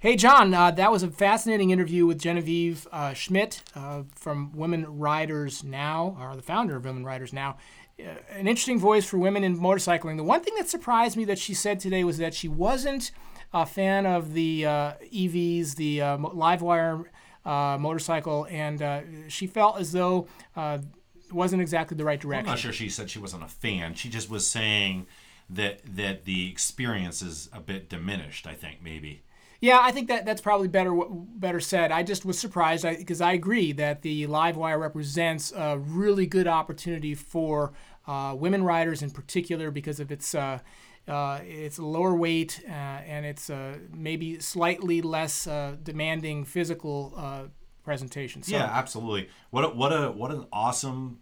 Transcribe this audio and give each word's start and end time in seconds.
Hey, 0.00 0.14
John, 0.14 0.54
uh, 0.54 0.70
that 0.70 0.92
was 0.92 1.02
a 1.02 1.10
fascinating 1.10 1.70
interview 1.70 2.06
with 2.06 2.20
Genevieve 2.20 2.86
uh, 2.92 3.14
Schmitt 3.14 3.64
uh, 3.74 4.04
from 4.14 4.52
Women 4.52 4.86
Riders 4.96 5.64
Now, 5.64 6.16
or 6.20 6.36
the 6.36 6.42
founder 6.42 6.76
of 6.76 6.84
Women 6.84 7.04
Riders 7.04 7.32
Now. 7.32 7.56
Uh, 7.98 8.10
an 8.30 8.46
interesting 8.46 8.78
voice 8.78 9.04
for 9.04 9.18
women 9.18 9.42
in 9.42 9.58
motorcycling. 9.58 10.16
The 10.16 10.22
one 10.22 10.40
thing 10.40 10.54
that 10.56 10.68
surprised 10.68 11.16
me 11.16 11.24
that 11.24 11.36
she 11.36 11.52
said 11.52 11.80
today 11.80 12.04
was 12.04 12.18
that 12.18 12.32
she 12.32 12.46
wasn't 12.46 13.10
a 13.52 13.66
fan 13.66 14.06
of 14.06 14.34
the 14.34 14.66
uh, 14.66 14.92
EVs, 15.12 15.74
the 15.74 16.00
uh, 16.00 16.16
Livewire 16.18 17.06
motorcycle, 17.44 18.46
and 18.48 19.26
she 19.26 19.48
felt 19.48 19.80
as 19.80 19.90
though 19.90 20.28
it 20.56 21.32
wasn't 21.32 21.60
exactly 21.60 21.96
the 21.96 22.04
right 22.04 22.20
direction. 22.20 22.46
I'm 22.46 22.52
not 22.52 22.60
sure 22.60 22.72
she 22.72 22.88
said 22.88 23.10
she 23.10 23.18
wasn't 23.18 23.42
a 23.42 23.48
fan. 23.48 23.94
She 23.94 24.08
just 24.10 24.30
was 24.30 24.46
saying 24.46 25.08
that 25.50 25.80
that 25.96 26.24
the 26.24 26.48
experience 26.48 27.20
is 27.20 27.48
a 27.52 27.58
bit 27.58 27.88
diminished. 27.88 28.46
I 28.46 28.54
think 28.54 28.80
maybe. 28.80 29.22
Yeah, 29.60 29.80
I 29.82 29.90
think 29.90 30.08
that 30.08 30.24
that's 30.24 30.40
probably 30.40 30.68
better 30.68 30.94
better 31.10 31.58
said. 31.58 31.90
I 31.90 32.02
just 32.04 32.24
was 32.24 32.38
surprised 32.38 32.84
because 32.84 33.20
I, 33.20 33.30
I, 33.30 33.32
agree 33.32 33.72
that 33.72 34.02
the 34.02 34.26
LiveWire 34.28 34.78
represents 34.78 35.52
a 35.52 35.78
really 35.78 36.26
good 36.26 36.46
opportunity 36.46 37.14
for 37.14 37.72
uh, 38.06 38.36
women 38.38 38.62
riders 38.62 39.02
in 39.02 39.10
particular 39.10 39.72
because 39.72 39.98
of 39.98 40.12
its 40.12 40.32
uh, 40.34 40.60
uh, 41.08 41.40
it's 41.42 41.78
lower 41.78 42.14
weight 42.14 42.62
uh, 42.68 42.72
and 42.72 43.26
it's 43.26 43.50
uh, 43.50 43.78
maybe 43.92 44.38
slightly 44.38 45.02
less 45.02 45.46
uh, 45.46 45.74
demanding 45.82 46.44
physical 46.44 47.50
presentation. 47.82 48.42
So, 48.42 48.54
yeah, 48.54 48.64
absolutely. 48.64 49.28
What 49.50 49.64
a, 49.64 49.68
what 49.68 49.92
a 49.92 50.10
what 50.12 50.30
an 50.30 50.46
awesome 50.52 51.18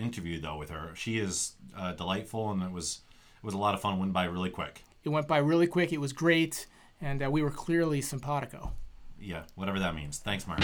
interview 0.00 0.40
though 0.40 0.56
with 0.56 0.70
her. 0.70 0.92
She 0.94 1.18
is 1.18 1.56
delightful 1.98 2.52
and 2.52 2.62
it 2.62 2.70
was 2.70 3.00
it 3.36 3.44
was 3.44 3.54
a 3.54 3.58
lot 3.58 3.74
of 3.74 3.82
fun. 3.82 3.98
Went 3.98 4.14
by 4.14 4.24
really 4.24 4.50
quick. 4.50 4.82
It 5.04 5.10
went 5.10 5.26
by 5.26 5.38
really 5.38 5.66
quick. 5.66 5.92
It 5.92 6.00
was 6.00 6.12
great 6.14 6.66
and 7.00 7.22
uh, 7.22 7.30
we 7.30 7.42
were 7.42 7.50
clearly 7.50 8.00
simpatico. 8.00 8.72
Yeah, 9.18 9.42
whatever 9.54 9.78
that 9.80 9.94
means. 9.94 10.18
Thanks, 10.18 10.46
Mark. 10.46 10.60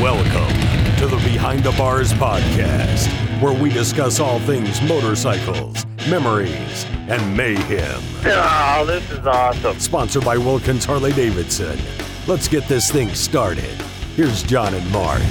Welcome 0.00 0.56
to 0.98 1.06
the 1.06 1.16
Behind 1.24 1.64
the 1.64 1.72
Bars 1.72 2.12
podcast, 2.12 3.08
where 3.42 3.52
we 3.52 3.70
discuss 3.70 4.20
all 4.20 4.38
things 4.40 4.80
motorcycles, 4.82 5.84
memories, 6.08 6.84
and 7.08 7.36
mayhem. 7.36 8.00
Oh, 8.24 8.84
this 8.86 9.10
is 9.10 9.26
awesome. 9.26 9.78
Sponsored 9.80 10.24
by 10.24 10.36
Wilkins 10.38 10.84
Harley 10.84 11.12
Davidson. 11.12 11.78
Let's 12.28 12.46
get 12.46 12.68
this 12.68 12.90
thing 12.90 13.08
started. 13.14 13.80
Here's 14.14 14.42
John 14.44 14.74
and 14.74 14.88
Mark. 14.92 15.22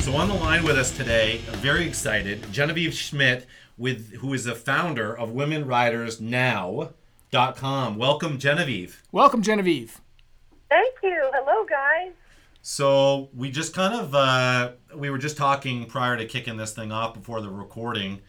So 0.00 0.14
on 0.16 0.28
the 0.28 0.34
line 0.34 0.64
with 0.64 0.76
us 0.76 0.96
today, 0.96 1.38
very 1.38 1.86
excited, 1.86 2.52
Genevieve 2.52 2.94
Schmitt 2.94 3.46
with 3.76 4.14
who 4.16 4.32
is 4.32 4.44
the 4.44 4.54
founder 4.54 5.16
of 5.16 5.30
Women 5.30 5.66
Riders 5.66 6.20
Now.com. 6.20 7.96
Welcome, 7.96 8.38
Genevieve. 8.38 9.02
Welcome, 9.12 9.42
Genevieve. 9.42 10.00
Thank 10.68 10.94
you. 11.02 11.30
Hello, 11.34 11.64
guys. 11.64 12.12
So 12.62 13.28
we 13.32 13.50
just 13.50 13.74
kind 13.74 13.94
of 13.94 14.14
uh, 14.14 14.72
we 14.94 15.10
were 15.10 15.18
just 15.18 15.36
talking 15.36 15.86
prior 15.86 16.16
to 16.16 16.26
kicking 16.26 16.56
this 16.56 16.72
thing 16.72 16.90
off 16.90 17.14
before 17.14 17.40
the 17.40 17.48
recording, 17.48 18.22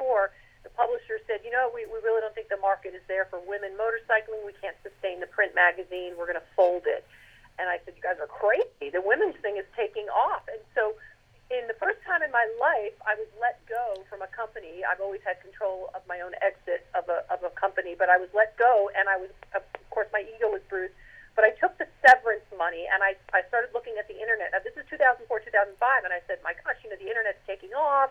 the 0.67 0.75
publisher 0.75 1.23
said, 1.23 1.39
you 1.47 1.51
know, 1.55 1.71
we, 1.71 1.87
we 1.87 2.03
really 2.03 2.19
don't 2.19 2.35
think 2.35 2.51
the 2.51 2.59
market 2.59 2.91
is 2.91 2.99
there 3.07 3.23
for 3.31 3.39
women 3.39 3.71
motorcycling. 3.79 4.43
We 4.43 4.51
can't 4.59 4.75
sustain 4.83 5.23
the 5.23 5.31
print 5.31 5.55
magazine. 5.55 6.19
We're 6.19 6.27
going 6.27 6.43
to 6.43 6.51
fold 6.59 6.83
it. 6.83 7.07
And 7.55 7.71
I 7.71 7.79
said, 7.87 7.95
you 7.95 8.03
guys 8.03 8.19
are 8.19 8.27
crazy. 8.27 8.91
The 8.91 8.99
women's 8.99 9.39
thing 9.39 9.55
is 9.55 9.63
taking 9.79 10.11
off. 10.11 10.43
And 10.51 10.59
so, 10.75 10.99
in 11.47 11.63
the 11.71 11.79
first 11.79 12.03
time 12.03 12.19
in 12.19 12.35
my 12.35 12.43
life, 12.59 12.91
I 13.07 13.15
was 13.15 13.31
let 13.39 13.63
go 13.71 14.03
from 14.11 14.19
a 14.19 14.27
company. 14.27 14.83
I've 14.83 14.99
always 14.99 15.23
had 15.23 15.39
control 15.39 15.87
of 15.95 16.03
my 16.03 16.19
own 16.19 16.35
exit 16.43 16.83
of 16.91 17.07
a, 17.07 17.23
of 17.31 17.39
a 17.47 17.55
company, 17.55 17.95
but 17.95 18.11
I 18.11 18.19
was 18.19 18.27
let 18.35 18.59
go, 18.59 18.91
and 18.91 19.07
I 19.07 19.15
was, 19.15 19.31
of 19.55 19.63
course, 19.87 20.11
my 20.11 20.27
ego 20.27 20.51
was 20.51 20.59
bruised. 20.67 20.91
But 21.39 21.47
I 21.47 21.55
took 21.55 21.79
the 21.79 21.87
severance 22.03 22.43
money 22.57 22.89
and 22.89 23.05
I, 23.05 23.13
I 23.29 23.45
started 23.45 23.69
looking 23.69 23.93
at 24.01 24.09
the 24.09 24.17
internet. 24.17 24.57
Now, 24.57 24.59
this 24.65 24.73
is 24.73 24.83
2004, 24.89 25.29
2005, 25.29 25.77
and 26.03 26.09
I 26.09 26.17
said, 26.25 26.41
my 26.41 26.57
gosh, 26.65 26.81
you 26.81 26.89
know, 26.89 26.97
the 26.97 27.05
internet's 27.05 27.39
taking 27.45 27.71
off. 27.77 28.09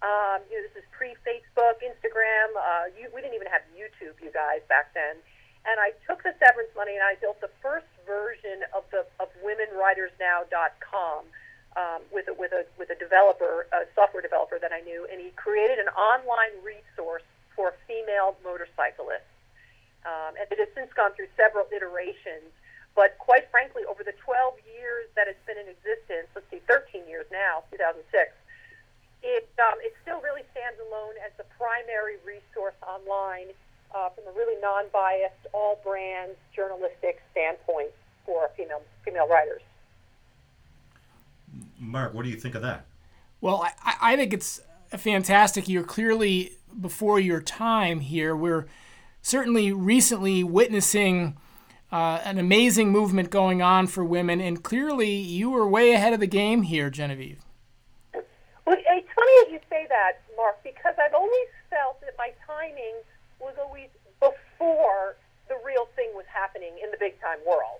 Um, 0.00 0.40
you 0.48 0.56
know, 0.56 0.64
this 0.64 0.80
is 0.80 0.88
pre-Facebook, 0.96 1.84
Instagram. 1.84 2.56
Uh, 2.56 2.88
you, 2.96 3.12
we 3.12 3.20
didn't 3.20 3.36
even 3.36 3.52
have 3.52 3.60
YouTube, 3.76 4.16
you 4.24 4.32
guys, 4.32 4.64
back 4.68 4.96
then. 4.96 5.20
And 5.68 5.76
I 5.76 5.92
took 6.08 6.24
the 6.24 6.32
severance 6.40 6.72
money 6.72 6.96
and 6.96 7.04
I 7.04 7.20
built 7.20 7.36
the 7.44 7.52
first 7.60 7.88
version 8.08 8.64
of 8.72 8.88
the 8.88 9.04
of 9.20 9.28
WomenRidersNow.com 9.44 11.20
um, 11.76 12.00
with 12.08 12.32
a, 12.32 12.34
with 12.34 12.56
a 12.56 12.64
with 12.80 12.88
a 12.88 12.96
developer, 12.96 13.68
a 13.68 13.84
software 13.92 14.24
developer 14.24 14.56
that 14.56 14.72
I 14.72 14.80
knew, 14.80 15.04
and 15.12 15.20
he 15.20 15.36
created 15.36 15.76
an 15.76 15.92
online 15.92 16.56
resource 16.64 17.28
for 17.52 17.76
female 17.84 18.40
motorcyclists. 18.40 19.28
Um, 20.08 20.32
and 20.40 20.48
it 20.48 20.56
has 20.64 20.72
since 20.72 20.88
gone 20.96 21.12
through 21.12 21.28
several 21.36 21.68
iterations. 21.68 22.48
But 22.96 23.20
quite 23.20 23.52
frankly, 23.52 23.84
over 23.84 24.02
the 24.02 24.16
12 24.24 24.64
years 24.64 25.12
that 25.14 25.28
it's 25.28 25.44
been 25.44 25.60
in 25.60 25.68
existence, 25.68 26.32
let's 26.32 26.48
see, 26.48 26.64
13 26.64 27.04
years 27.06 27.28
now, 27.30 27.62
2006 27.70 28.08
it 29.22 29.48
um, 29.58 29.78
it 29.82 29.94
still 30.02 30.20
really 30.20 30.42
stands 30.52 30.78
alone 30.80 31.14
as 31.24 31.32
the 31.36 31.44
primary 31.58 32.16
resource 32.24 32.74
online 32.86 33.52
uh, 33.94 34.08
from 34.10 34.24
a 34.28 34.32
really 34.36 34.60
non-biased, 34.60 35.46
all 35.52 35.80
brands 35.84 36.36
journalistic 36.54 37.20
standpoint 37.32 37.90
for 38.24 38.50
female 38.56 38.82
female 39.04 39.28
writers. 39.28 39.62
Mark, 41.78 42.14
what 42.14 42.24
do 42.24 42.30
you 42.30 42.36
think 42.36 42.54
of 42.54 42.62
that? 42.62 42.84
Well, 43.40 43.66
I, 43.84 43.96
I 44.00 44.16
think 44.16 44.32
it's 44.32 44.60
fantastic. 44.96 45.68
You're 45.68 45.82
clearly 45.82 46.52
before 46.78 47.18
your 47.18 47.40
time 47.40 48.00
here. 48.00 48.36
We're 48.36 48.66
certainly 49.22 49.72
recently 49.72 50.44
witnessing 50.44 51.36
uh, 51.90 52.20
an 52.24 52.38
amazing 52.38 52.90
movement 52.90 53.30
going 53.30 53.62
on 53.62 53.86
for 53.86 54.04
women, 54.04 54.40
and 54.40 54.62
clearly 54.62 55.10
you 55.10 55.50
were 55.50 55.66
way 55.66 55.92
ahead 55.92 56.12
of 56.12 56.20
the 56.20 56.26
game 56.26 56.62
here, 56.62 56.90
Genevieve. 56.90 57.40
Funny 59.30 59.46
as 59.46 59.52
you 59.52 59.60
say 59.70 59.86
that, 59.88 60.18
Mark, 60.36 60.58
because 60.62 60.94
I've 60.98 61.14
always 61.14 61.50
felt 61.70 62.00
that 62.02 62.18
my 62.18 62.32
timing 62.46 62.98
was 63.38 63.54
always 63.62 63.86
before 64.18 65.14
the 65.46 65.54
real 65.62 65.86
thing 65.94 66.10
was 66.14 66.26
happening 66.26 66.74
in 66.82 66.90
the 66.90 66.98
big 66.98 67.14
time 67.20 67.38
world. 67.46 67.78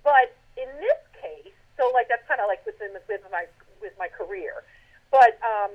But 0.00 0.32
in 0.56 0.68
this 0.80 1.00
case, 1.20 1.52
so 1.76 1.92
like 1.92 2.08
that's 2.08 2.24
kind 2.24 2.40
of 2.40 2.48
like 2.48 2.64
within 2.64 2.96
the, 2.96 3.02
with 3.08 3.20
my 3.28 3.44
with 3.82 3.92
my 3.98 4.08
career. 4.08 4.64
But 5.12 5.36
um, 5.44 5.72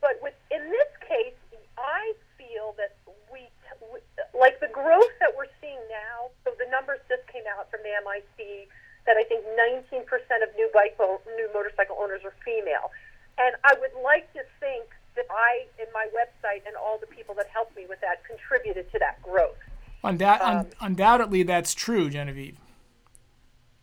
but 0.00 0.18
with 0.22 0.34
in 0.50 0.62
this 0.70 0.90
case, 1.06 1.38
I 1.78 2.14
feel 2.34 2.74
that 2.82 2.98
we, 3.30 3.46
we 3.94 4.02
like 4.34 4.58
the 4.58 4.72
growth 4.74 5.14
that 5.22 5.38
we're 5.38 5.50
seeing 5.62 5.82
now. 5.86 6.34
So 6.42 6.50
the 6.58 6.66
numbers 6.66 6.98
just 7.06 7.22
came 7.30 7.46
out 7.46 7.70
from 7.70 7.86
the 7.86 7.94
MIC 7.94 8.66
that 9.06 9.14
I 9.18 9.22
think 9.26 9.46
19% 9.94 10.02
of 10.42 10.50
new 10.58 10.70
bike 10.74 10.98
new 10.98 11.46
motorcycle 11.54 11.98
owners 12.02 12.22
are 12.26 12.34
female. 12.42 12.90
And 13.38 13.56
I 13.64 13.74
would 13.80 13.94
like 14.02 14.32
to 14.34 14.42
think 14.60 14.84
that 15.16 15.26
I, 15.30 15.66
in 15.78 15.86
my 15.92 16.06
website, 16.12 16.66
and 16.66 16.76
all 16.76 16.98
the 16.98 17.06
people 17.06 17.34
that 17.36 17.48
helped 17.48 17.76
me 17.76 17.86
with 17.88 18.00
that 18.00 18.24
contributed 18.24 18.90
to 18.92 18.98
that 18.98 19.22
growth. 19.22 19.58
Undou- 20.04 20.40
um, 20.40 20.66
undoubtedly, 20.80 21.42
that's 21.42 21.74
true, 21.74 22.10
Genevieve. 22.10 22.58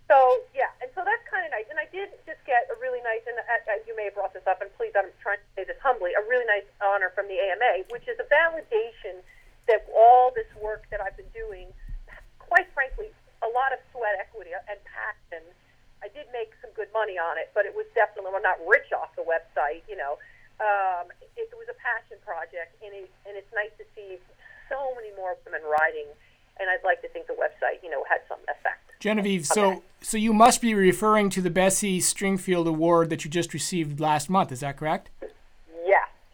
So 0.09 0.41
yeah, 0.57 0.73
and 0.81 0.89
so 0.97 1.05
that's 1.05 1.21
kind 1.29 1.45
of 1.45 1.51
nice. 1.53 1.69
And 1.69 1.77
I 1.77 1.85
did 1.93 2.09
just 2.25 2.41
get 2.49 2.65
a 2.73 2.75
really 2.81 2.89
really 2.99 3.05
nice, 3.05 3.23
and 3.27 3.37
uh, 3.39 3.71
uh, 3.71 3.79
you 3.87 3.95
may 3.95 4.05
have 4.05 4.15
brought 4.15 4.33
this 4.33 4.45
up, 4.47 4.61
and 4.61 4.69
please, 4.75 4.91
I'm 4.95 5.11
trying 5.23 5.39
to 5.39 5.49
say 5.55 5.63
this 5.63 5.79
humbly, 5.81 6.11
a 6.17 6.23
really 6.27 6.45
nice 6.45 6.67
honor 6.83 7.11
from 7.15 7.27
the 7.27 7.39
AMA, 7.39 7.87
which 7.89 8.07
is 8.07 8.19
a 8.19 8.27
validation 8.27 9.23
that 9.67 9.87
all 9.95 10.31
this 10.35 10.49
work 10.59 10.83
that 10.91 10.99
I've 10.99 11.15
been 11.15 11.29
doing, 11.31 11.71
quite 12.39 12.67
frankly, 12.73 13.13
a 13.45 13.49
lot 13.53 13.71
of 13.71 13.79
sweat 13.93 14.17
equity 14.19 14.51
and 14.51 14.79
passion. 14.83 15.43
I 16.03 16.07
did 16.09 16.27
make 16.31 16.55
some 16.63 16.71
good 16.75 16.87
money 16.93 17.19
on 17.19 17.37
it, 17.37 17.51
but 17.53 17.65
it 17.65 17.75
was 17.75 17.85
definitely, 17.95 18.31
I'm 18.35 18.41
not 18.41 18.59
rich 18.67 18.91
off 18.95 19.11
the 19.15 19.25
website, 19.27 19.83
you 19.87 19.97
know. 19.97 20.17
Um, 20.59 21.11
it, 21.19 21.49
it 21.51 21.55
was 21.55 21.67
a 21.71 21.77
passion 21.79 22.19
project, 22.23 22.75
and, 22.83 22.91
it, 22.91 23.09
and 23.27 23.35
it's 23.35 23.51
nice 23.55 23.71
to 23.79 23.85
see 23.95 24.19
so 24.67 24.95
many 24.95 25.11
more 25.15 25.35
women 25.45 25.61
riding, 25.67 26.07
and 26.59 26.69
I'd 26.69 26.83
like 26.83 27.01
to 27.01 27.09
think 27.09 27.27
the 27.27 27.39
website, 27.39 27.83
you 27.83 27.89
know, 27.89 28.03
had 28.07 28.21
some 28.27 28.39
effect. 28.47 28.79
Genevieve, 28.99 29.45
so 29.45 29.83
so 30.01 30.17
you 30.17 30.33
must 30.33 30.61
be 30.61 30.73
referring 30.73 31.29
to 31.29 31.41
the 31.41 31.49
Bessie 31.49 31.99
Stringfield 31.99 32.67
Award 32.67 33.09
that 33.09 33.23
you 33.23 33.31
just 33.31 33.53
received 33.53 33.99
last 33.99 34.29
month. 34.29 34.51
Is 34.51 34.59
that 34.59 34.75
correct? 34.75 35.09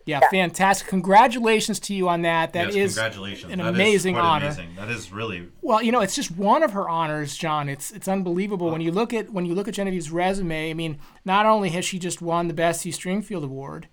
Yes. 0.06 0.22
Yeah, 0.22 0.30
fantastic. 0.30 0.88
Congratulations 0.88 1.80
to 1.81 1.94
you 1.96 2.07
on 2.07 2.22
that. 2.22 2.54
That 2.54 2.68
yes, 2.68 2.75
is 2.75 2.96
congratulations. 2.96 3.52
an 3.52 3.60
That 3.60 3.66
is 3.66 3.75
amazing 3.75 4.16
quite 4.16 4.24
honor. 4.24 4.46
Amazing. 4.46 4.75
That 4.75 4.90
is 4.90 5.12
really 5.12 5.48
Well, 5.62 5.81
you 5.81 5.92
know, 5.92 6.02
it's 6.02 6.16
just 6.16 6.31
one 6.31 6.62
of 6.62 6.72
her 6.74 6.88
honors, 6.88 7.36
John. 7.36 7.68
It's 7.69 7.92
it's 7.92 8.07
unbelievable 8.07 8.69
when 8.69 8.81
you 8.81 8.92
look 8.92 9.13
at 9.13 9.31
when 9.31 9.46
you 9.46 9.56
look 9.56 9.68
at 9.68 9.74
Genevieve's 9.74 10.12
resume. 10.12 10.69
I 10.69 10.74
mean, 10.74 11.00
not 11.25 11.46
only 11.46 11.69
has 11.69 11.86
she 11.86 11.98
just 11.98 12.22
won 12.22 12.48
the 12.48 12.54
Bessie 12.54 12.92
Stringfield 12.92 13.44
Award, 13.44 13.88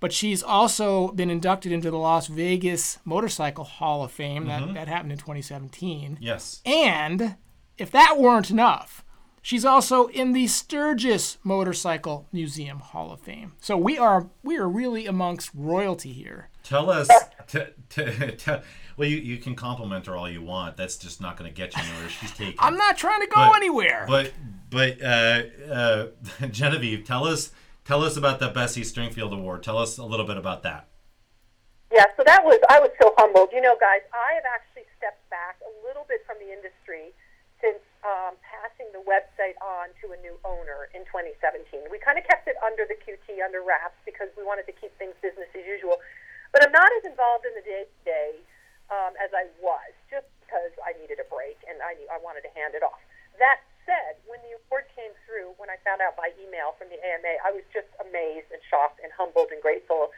but 0.00 0.12
she's 0.12 0.42
also 0.42 1.08
been 1.08 1.30
inducted 1.30 1.72
into 1.72 1.90
the 1.90 1.98
Las 1.98 2.28
Vegas 2.28 2.98
Motorcycle 3.04 3.64
Hall 3.64 4.04
of 4.04 4.12
Fame. 4.12 4.46
That 4.46 4.62
mm-hmm. 4.62 4.74
that 4.74 4.86
happened 4.86 5.12
in 5.12 5.18
2017. 5.18 6.18
yes. 6.20 6.62
And 6.64 7.36
if 7.76 7.90
that 7.90 8.18
weren't 8.18 8.50
enough, 8.50 9.04
she's 9.48 9.64
also 9.64 10.08
in 10.08 10.34
the 10.34 10.46
Sturgis 10.46 11.38
Motorcycle 11.42 12.28
Museum 12.32 12.80
Hall 12.80 13.10
of 13.10 13.20
Fame. 13.20 13.52
So 13.60 13.78
we 13.78 13.96
are 13.96 14.28
we 14.42 14.58
are 14.58 14.68
really 14.68 15.06
amongst 15.06 15.50
royalty 15.54 16.12
here. 16.12 16.50
Tell 16.62 16.90
us. 16.90 17.08
T- 17.46 17.60
t- 17.88 18.04
t- 18.36 18.56
well, 18.98 19.08
you, 19.08 19.16
you 19.16 19.38
can 19.38 19.54
compliment 19.54 20.04
her 20.04 20.14
all 20.14 20.28
you 20.28 20.42
want. 20.42 20.76
That's 20.76 20.98
just 20.98 21.18
not 21.18 21.38
going 21.38 21.50
to 21.50 21.54
get 21.56 21.74
you 21.74 21.82
anywhere. 21.82 22.10
She's 22.10 22.32
taking. 22.32 22.56
I'm 22.58 22.76
not 22.76 22.98
trying 22.98 23.20
to 23.22 23.26
go 23.26 23.36
But- 23.36 23.56
anywhere. 23.56 24.04
But 24.06 24.32
but 24.68 25.02
uh, 25.02 25.42
uh, 25.72 26.06
Genevieve, 26.50 27.04
tell 27.04 27.26
us 27.26 27.50
tell 27.86 28.04
us 28.04 28.18
about 28.18 28.38
the 28.40 28.48
Bessie 28.48 28.82
Stringfield 28.82 29.32
Award. 29.32 29.62
Tell 29.62 29.78
us 29.78 29.96
a 29.96 30.04
little 30.04 30.26
bit 30.26 30.36
about 30.36 30.62
that. 30.64 30.88
Yeah, 31.90 32.04
so 32.18 32.22
that 32.26 32.44
was 32.44 32.60
I 32.68 32.80
was 32.80 32.90
so 33.00 33.14
humbled. 33.16 33.48
You 33.50 33.62
know, 33.62 33.76
guys, 33.80 34.04
I 34.12 34.34
have 34.34 34.44
actually 34.44 34.84
stepped 34.98 35.24
back 35.30 35.56
a 35.64 35.72
little 35.88 36.04
bit 36.06 36.20
from 36.26 36.36
the 36.36 36.52
industry 36.52 37.16
since 37.62 37.80
um, 38.04 38.36
passing 38.44 38.47
the 38.98 39.06
website 39.06 39.54
on 39.62 39.94
to 40.02 40.10
a 40.10 40.18
new 40.18 40.34
owner 40.42 40.90
in 40.90 41.06
2017. 41.06 41.86
We 41.86 42.02
kind 42.02 42.18
of 42.18 42.26
kept 42.26 42.50
it 42.50 42.58
under 42.58 42.82
the 42.82 42.98
QT, 42.98 43.38
under 43.38 43.62
wraps, 43.62 43.94
because 44.02 44.26
we 44.34 44.42
wanted 44.42 44.66
to 44.66 44.74
keep 44.74 44.90
things 44.98 45.14
business 45.22 45.46
as 45.54 45.62
usual. 45.62 46.02
But 46.50 46.66
I'm 46.66 46.74
not 46.74 46.90
as 46.98 47.06
involved 47.06 47.46
in 47.46 47.54
the 47.54 47.62
day 47.62 47.86
to 47.86 47.98
day 48.02 48.42
as 49.18 49.34
I 49.34 49.50
was, 49.60 49.92
just 50.08 50.24
because 50.40 50.72
I 50.80 50.96
needed 50.96 51.20
a 51.20 51.28
break 51.28 51.60
and 51.68 51.76
I 51.82 51.98
need, 51.98 52.08
I 52.08 52.16
wanted 52.22 52.46
to 52.48 52.52
hand 52.56 52.72
it 52.72 52.80
off. 52.80 52.98
That 53.36 53.60
said, 53.84 54.16
when 54.24 54.40
the 54.46 54.56
award 54.56 54.88
came 54.94 55.12
through, 55.26 55.52
when 55.60 55.68
I 55.68 55.76
found 55.84 56.00
out 56.00 56.16
by 56.16 56.32
email 56.40 56.72
from 56.80 56.88
the 56.88 56.96
AMA, 56.96 57.44
I 57.44 57.52
was 57.52 57.66
just 57.74 57.90
amazed 58.00 58.48
and 58.54 58.62
shocked 58.70 59.04
and 59.04 59.12
humbled 59.12 59.52
and 59.52 59.60
grateful 59.60 60.14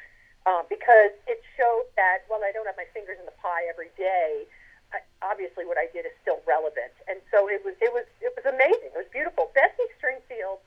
uh, 0.47 0.63
because 0.69 1.13
it 1.27 1.43
showed 1.59 1.91
that 1.99 2.25
while 2.31 2.45
I 2.47 2.55
don't 2.55 2.69
have 2.71 2.79
my 2.79 2.89
fingers 2.95 3.19
in 3.19 3.27
the 3.27 3.37
pie 3.43 3.67
every 3.67 3.91
day, 3.99 4.47
I, 4.95 5.03
obviously 5.23 5.67
what 5.67 5.79
I 5.79 5.87
did 5.91 6.07
is 6.07 6.15
still 6.23 6.43
relevant. 6.47 6.95
And 7.07 7.23
so 7.31 7.47
it 7.47 7.63
was 7.63 7.79
it 7.79 7.93
was 7.95 8.07
it 8.19 8.35
was 8.35 8.47
amazing. 8.47 8.91
It 8.91 8.99
was 9.07 9.11
beautiful. 9.15 9.55
Bessie 9.55 9.91
Stringfield, 10.01 10.63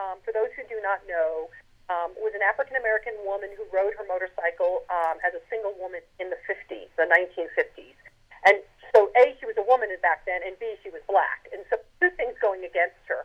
um, 0.00 0.22
for 0.24 0.32
those 0.32 0.48
who 0.56 0.64
do 0.70 0.80
not 0.80 1.04
know, 1.04 1.52
um, 1.88 2.12
was 2.20 2.36
an 2.36 2.44
African 2.44 2.76
American 2.76 3.16
woman 3.24 3.48
who 3.56 3.64
rode 3.72 3.96
her 3.96 4.04
motorcycle 4.04 4.84
um, 4.92 5.16
as 5.24 5.32
a 5.32 5.42
single 5.48 5.72
woman 5.80 6.04
in 6.20 6.28
the 6.28 6.40
50s, 6.44 6.88
the 7.00 7.08
1950s. 7.08 7.96
And 8.44 8.60
so 8.92 9.08
A, 9.16 9.34
she 9.40 9.48
was 9.48 9.56
a 9.56 9.66
woman 9.66 9.88
back 10.04 10.24
then, 10.28 10.44
and 10.44 10.54
B, 10.60 10.76
she 10.84 10.92
was 10.92 11.00
black. 11.08 11.48
And 11.50 11.64
so 11.72 11.80
two 12.00 12.12
things 12.20 12.36
going 12.44 12.62
against 12.62 13.00
her. 13.08 13.24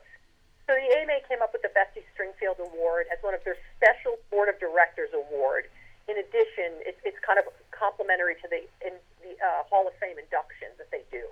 So 0.66 0.74
the 0.74 0.88
AMA 1.04 1.28
came 1.28 1.44
up 1.44 1.52
with 1.52 1.62
the 1.62 1.72
Bessie 1.76 2.08
Stringfield 2.16 2.58
Award 2.64 3.12
as 3.12 3.20
one 3.20 3.36
of 3.36 3.44
their 3.44 3.60
special 3.76 4.16
Board 4.32 4.48
of 4.48 4.56
Directors 4.64 5.12
Award. 5.12 5.68
In 6.08 6.16
addition, 6.16 6.80
it, 6.88 6.96
it's 7.04 7.20
kind 7.20 7.33
of 7.48 7.56
complementary 7.72 8.36
to 8.42 8.48
the 8.48 8.64
in 8.86 8.96
the 9.22 9.34
uh, 9.40 9.64
Hall 9.68 9.88
of 9.88 9.96
Fame 10.00 10.20
induction 10.20 10.72
that 10.78 10.92
they 10.92 11.04
do, 11.12 11.24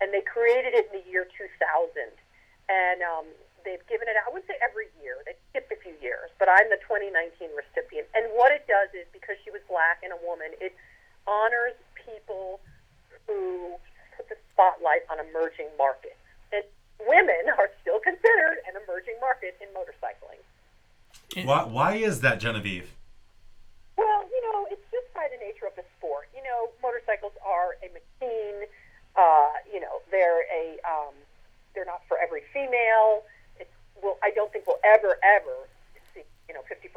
and 0.00 0.12
they 0.12 0.22
created 0.22 0.74
it 0.74 0.90
in 0.92 1.00
the 1.00 1.04
year 1.08 1.26
2000, 1.36 1.48
and 2.68 2.98
um, 3.02 3.26
they've 3.64 3.82
given 3.88 4.08
it. 4.08 4.16
I 4.16 4.28
wouldn't 4.28 4.46
say 4.48 4.56
every 4.60 4.88
year; 5.00 5.20
they 5.24 5.36
skipped 5.50 5.72
a 5.72 5.78
few 5.80 5.94
years, 6.00 6.32
but 6.38 6.48
I'm 6.48 6.68
the 6.68 6.80
2019 6.84 7.50
recipient. 7.56 8.08
And 8.16 8.28
what 8.36 8.52
it 8.52 8.68
does 8.68 8.92
is 8.92 9.08
because 9.12 9.36
she 9.44 9.50
was 9.50 9.60
black 9.68 10.00
and 10.04 10.12
a 10.12 10.20
woman, 10.24 10.52
it 10.60 10.76
honors 11.26 11.76
people 11.96 12.60
who 13.26 13.76
put 14.16 14.28
the 14.28 14.36
spotlight 14.52 15.02
on 15.10 15.18
emerging 15.18 15.68
markets. 15.78 16.20
And 16.52 16.64
women 17.00 17.50
are 17.58 17.70
still 17.80 17.98
considered 18.00 18.60
an 18.68 18.76
emerging 18.84 19.16
market 19.20 19.56
in 19.60 19.68
motorcycling. 19.72 20.42
Why, 21.42 21.64
why 21.64 21.94
is 21.96 22.20
that, 22.20 22.38
Genevieve? 22.38 22.94
Well, 23.96 24.22
you 24.30 24.40
know, 24.52 24.66
it's 24.70 24.82
just 24.82 24.83
by 25.14 25.30
the 25.30 25.38
nature 25.38 25.66
of 25.66 25.74
the 25.78 25.86
sport. 25.96 26.28
You 26.34 26.42
know, 26.42 26.74
motorcycles 26.82 27.32
are 27.40 27.78
a 27.80 27.88
machine. 27.94 28.66
Uh, 29.14 29.54
you 29.70 29.78
know, 29.78 30.02
they're 30.10 30.44
a 30.50 30.78
um, 30.82 31.14
they're 31.74 31.88
not 31.88 32.02
for 32.10 32.18
every 32.18 32.42
female. 32.52 33.22
It's 33.58 33.72
well, 34.02 34.18
I 34.22 34.30
don't 34.34 34.50
think 34.52 34.66
we'll 34.66 34.82
ever 34.82 35.16
ever 35.22 35.70
see 36.12 36.26
you 36.50 36.54
know 36.54 36.66
50% 36.66 36.90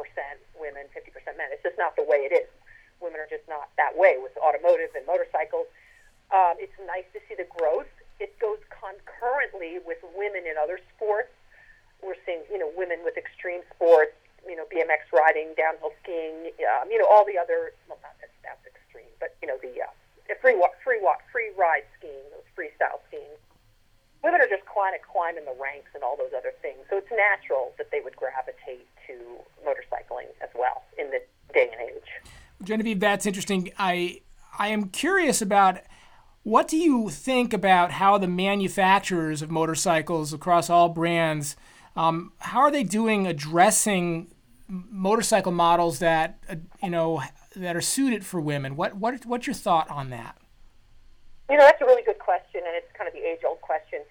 women, 0.60 0.90
50% 0.92 1.14
men. 1.38 1.54
It's 1.54 1.64
just 1.64 1.78
not 1.78 1.96
the 1.96 2.04
way 2.04 2.26
it 2.26 2.34
is. 2.34 2.50
Women 3.00 3.22
are 3.22 3.30
just 3.30 3.46
not 3.48 3.70
that 3.78 3.94
way 3.94 4.18
with 4.18 4.34
automotive 4.42 4.90
and 4.98 5.06
motorcycles. 5.06 5.70
Um, 6.34 6.60
it's 6.60 6.76
nice 6.90 7.08
to 7.14 7.20
see 7.30 7.36
the 7.38 7.48
growth. 7.56 7.88
It 8.20 8.34
goes 8.42 8.58
concurrently 8.74 9.80
with 9.86 10.02
women 10.18 10.44
in 10.50 10.58
other 10.58 10.80
sports. 10.96 11.32
We're 12.02 12.20
seeing, 12.26 12.42
you 12.52 12.58
know, 12.58 12.70
women 12.76 13.00
with 13.06 13.18
extreme 13.18 13.62
sports, 13.74 14.18
you 14.48 14.56
know, 14.56 14.66
BMX 14.72 15.12
riding, 15.12 15.54
downhill 15.56 15.92
skiing, 16.04 16.52
um, 16.66 16.90
you 16.90 16.98
know, 16.98 17.08
all 17.08 17.24
the 17.24 17.38
other, 17.38 17.76
well, 17.88 18.00
not 18.02 18.16
that 18.20 18.32
that's 18.44 18.64
extreme, 18.66 19.12
but, 19.20 19.36
you 19.42 19.48
know, 19.48 19.60
the, 19.62 19.84
uh, 19.84 19.92
free 20.42 20.56
walk, 20.56 20.72
free 20.84 21.00
walk, 21.02 21.20
free 21.32 21.52
ride 21.58 21.84
skiing, 21.98 22.24
those 22.32 22.48
freestyle 22.56 23.00
skiing. 23.08 23.36
Women 24.24 24.42
are 24.42 24.48
just 24.48 24.64
kind 24.66 24.96
of 24.96 25.02
climbing 25.02 25.46
the 25.46 25.56
ranks 25.62 25.92
and 25.94 26.04
all 26.04 26.18
those 26.18 26.32
other 26.36 26.54
things. 26.62 26.80
So 26.90 26.98
it's 26.98 27.12
natural 27.12 27.74
that 27.78 27.92
they 27.92 28.00
would 28.00 28.16
gravitate 28.16 28.88
to 29.08 29.14
motorcycling 29.66 30.28
as 30.42 30.50
well 30.56 30.84
in 30.98 31.12
this 31.12 31.24
day 31.54 31.70
and 31.72 31.90
age. 31.90 32.32
Genevieve, 32.64 33.00
that's 33.00 33.26
interesting. 33.26 33.72
I 33.78 34.22
I 34.58 34.70
am 34.70 34.90
curious 34.90 35.42
about 35.42 35.80
what 36.44 36.68
do 36.68 36.78
you 36.78 37.10
think 37.10 37.54
about 37.54 37.92
how 37.92 38.18
the 38.18 38.28
manufacturers 38.28 39.42
of 39.42 39.52
motorcycles 39.52 40.34
across 40.34 40.70
all 40.70 40.90
brands, 40.90 41.56
um, 41.96 42.32
how 42.40 42.60
are 42.60 42.72
they 42.72 42.84
doing 42.84 43.28
addressing 43.28 44.34
motorcycle 44.68 45.52
models 45.52 46.00
that 46.00 46.40
uh, 46.50 46.56
you 46.84 46.90
know 46.90 47.24
that 47.56 47.76
are 47.76 47.82
suited 47.82 48.26
for 48.26 48.40
women? 48.40 48.76
What 48.76 48.96
what 48.96 49.26
what's 49.26 49.48
your 49.48 49.54
thought 49.54 49.90
on 49.90 50.10
that? 50.12 50.38
You 51.50 51.56
know, 51.56 51.64
that's 51.64 51.82
a 51.82 51.88
really 51.88 52.04
good 52.04 52.20
question, 52.20 52.60
and 52.68 52.76
it's 52.76 52.92
kind 52.92 53.08
of 53.08 53.16
the 53.16 53.24
age-old 53.24 53.64
question. 53.64 54.04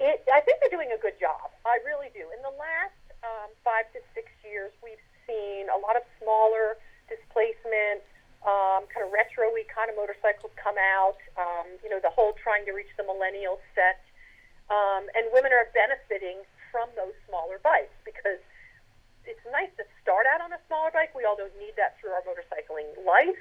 It, 0.00 0.24
I 0.32 0.40
think 0.40 0.64
they're 0.64 0.72
doing 0.72 0.96
a 0.96 1.00
good 1.00 1.20
job. 1.20 1.52
I 1.68 1.76
really 1.84 2.08
do. 2.16 2.24
In 2.32 2.40
the 2.40 2.56
last 2.56 2.96
um, 3.20 3.52
five 3.60 3.84
to 3.92 4.00
six 4.16 4.32
years, 4.40 4.72
we've 4.80 5.04
seen 5.28 5.68
a 5.68 5.76
lot 5.76 6.00
of 6.00 6.02
smaller 6.16 6.80
displacement, 7.04 8.00
um, 8.48 8.88
kind 8.88 9.04
of 9.04 9.12
retro-y 9.12 9.68
kind 9.68 9.92
of 9.92 9.96
motorcycles 10.00 10.56
come 10.56 10.80
out. 10.80 11.20
Um, 11.36 11.68
you 11.84 11.92
know, 11.92 12.00
the 12.00 12.08
whole 12.08 12.32
trying 12.40 12.64
to 12.64 12.72
reach 12.72 12.88
the 12.96 13.04
millennial 13.04 13.60
set, 13.76 14.00
um, 14.72 15.04
and 15.12 15.28
women 15.36 15.52
are 15.52 15.68
benefiting 15.76 16.48
from 16.72 16.88
those 16.96 17.12
smaller 17.28 17.60
bikes 17.60 17.92
because 18.08 18.40
it's 19.28 19.44
nice 19.52 19.70
to 19.76 19.84
start 20.10 20.26
out 20.26 20.42
on 20.42 20.50
a 20.50 20.58
smaller 20.66 20.90
bike. 20.90 21.14
We 21.14 21.22
all 21.22 21.38
don't 21.38 21.54
need 21.54 21.78
that 21.78 21.94
through 22.02 22.10
our 22.10 22.26
motorcycling 22.26 22.98
life, 23.06 23.38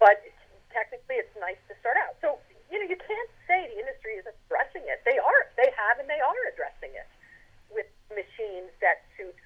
but 0.00 0.24
technically 0.72 1.20
it's 1.20 1.36
nice 1.36 1.60
to 1.68 1.76
start 1.84 2.00
out. 2.00 2.16
So, 2.24 2.40
you 2.72 2.80
know, 2.80 2.88
you 2.88 2.96
can't 2.96 3.32
say 3.44 3.68
the 3.68 3.76
industry 3.76 4.16
isn't 4.16 4.32
addressing 4.48 4.88
it. 4.88 5.04
They 5.04 5.20
are. 5.20 5.40
They 5.60 5.68
have 5.76 6.00
and 6.00 6.08
they 6.08 6.16
are 6.16 6.40
addressing 6.48 6.96
it 6.96 7.04
with 7.68 7.84
machines 8.08 8.72
that 8.80 9.04
suit 9.20 9.36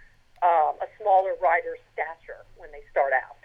um, 0.47 0.79
a 0.79 0.87
smaller 1.03 1.35
rider's 1.43 1.83
stature 1.91 2.47
when 2.55 2.71
they 2.71 2.87
start 2.95 3.11
out. 3.19 3.43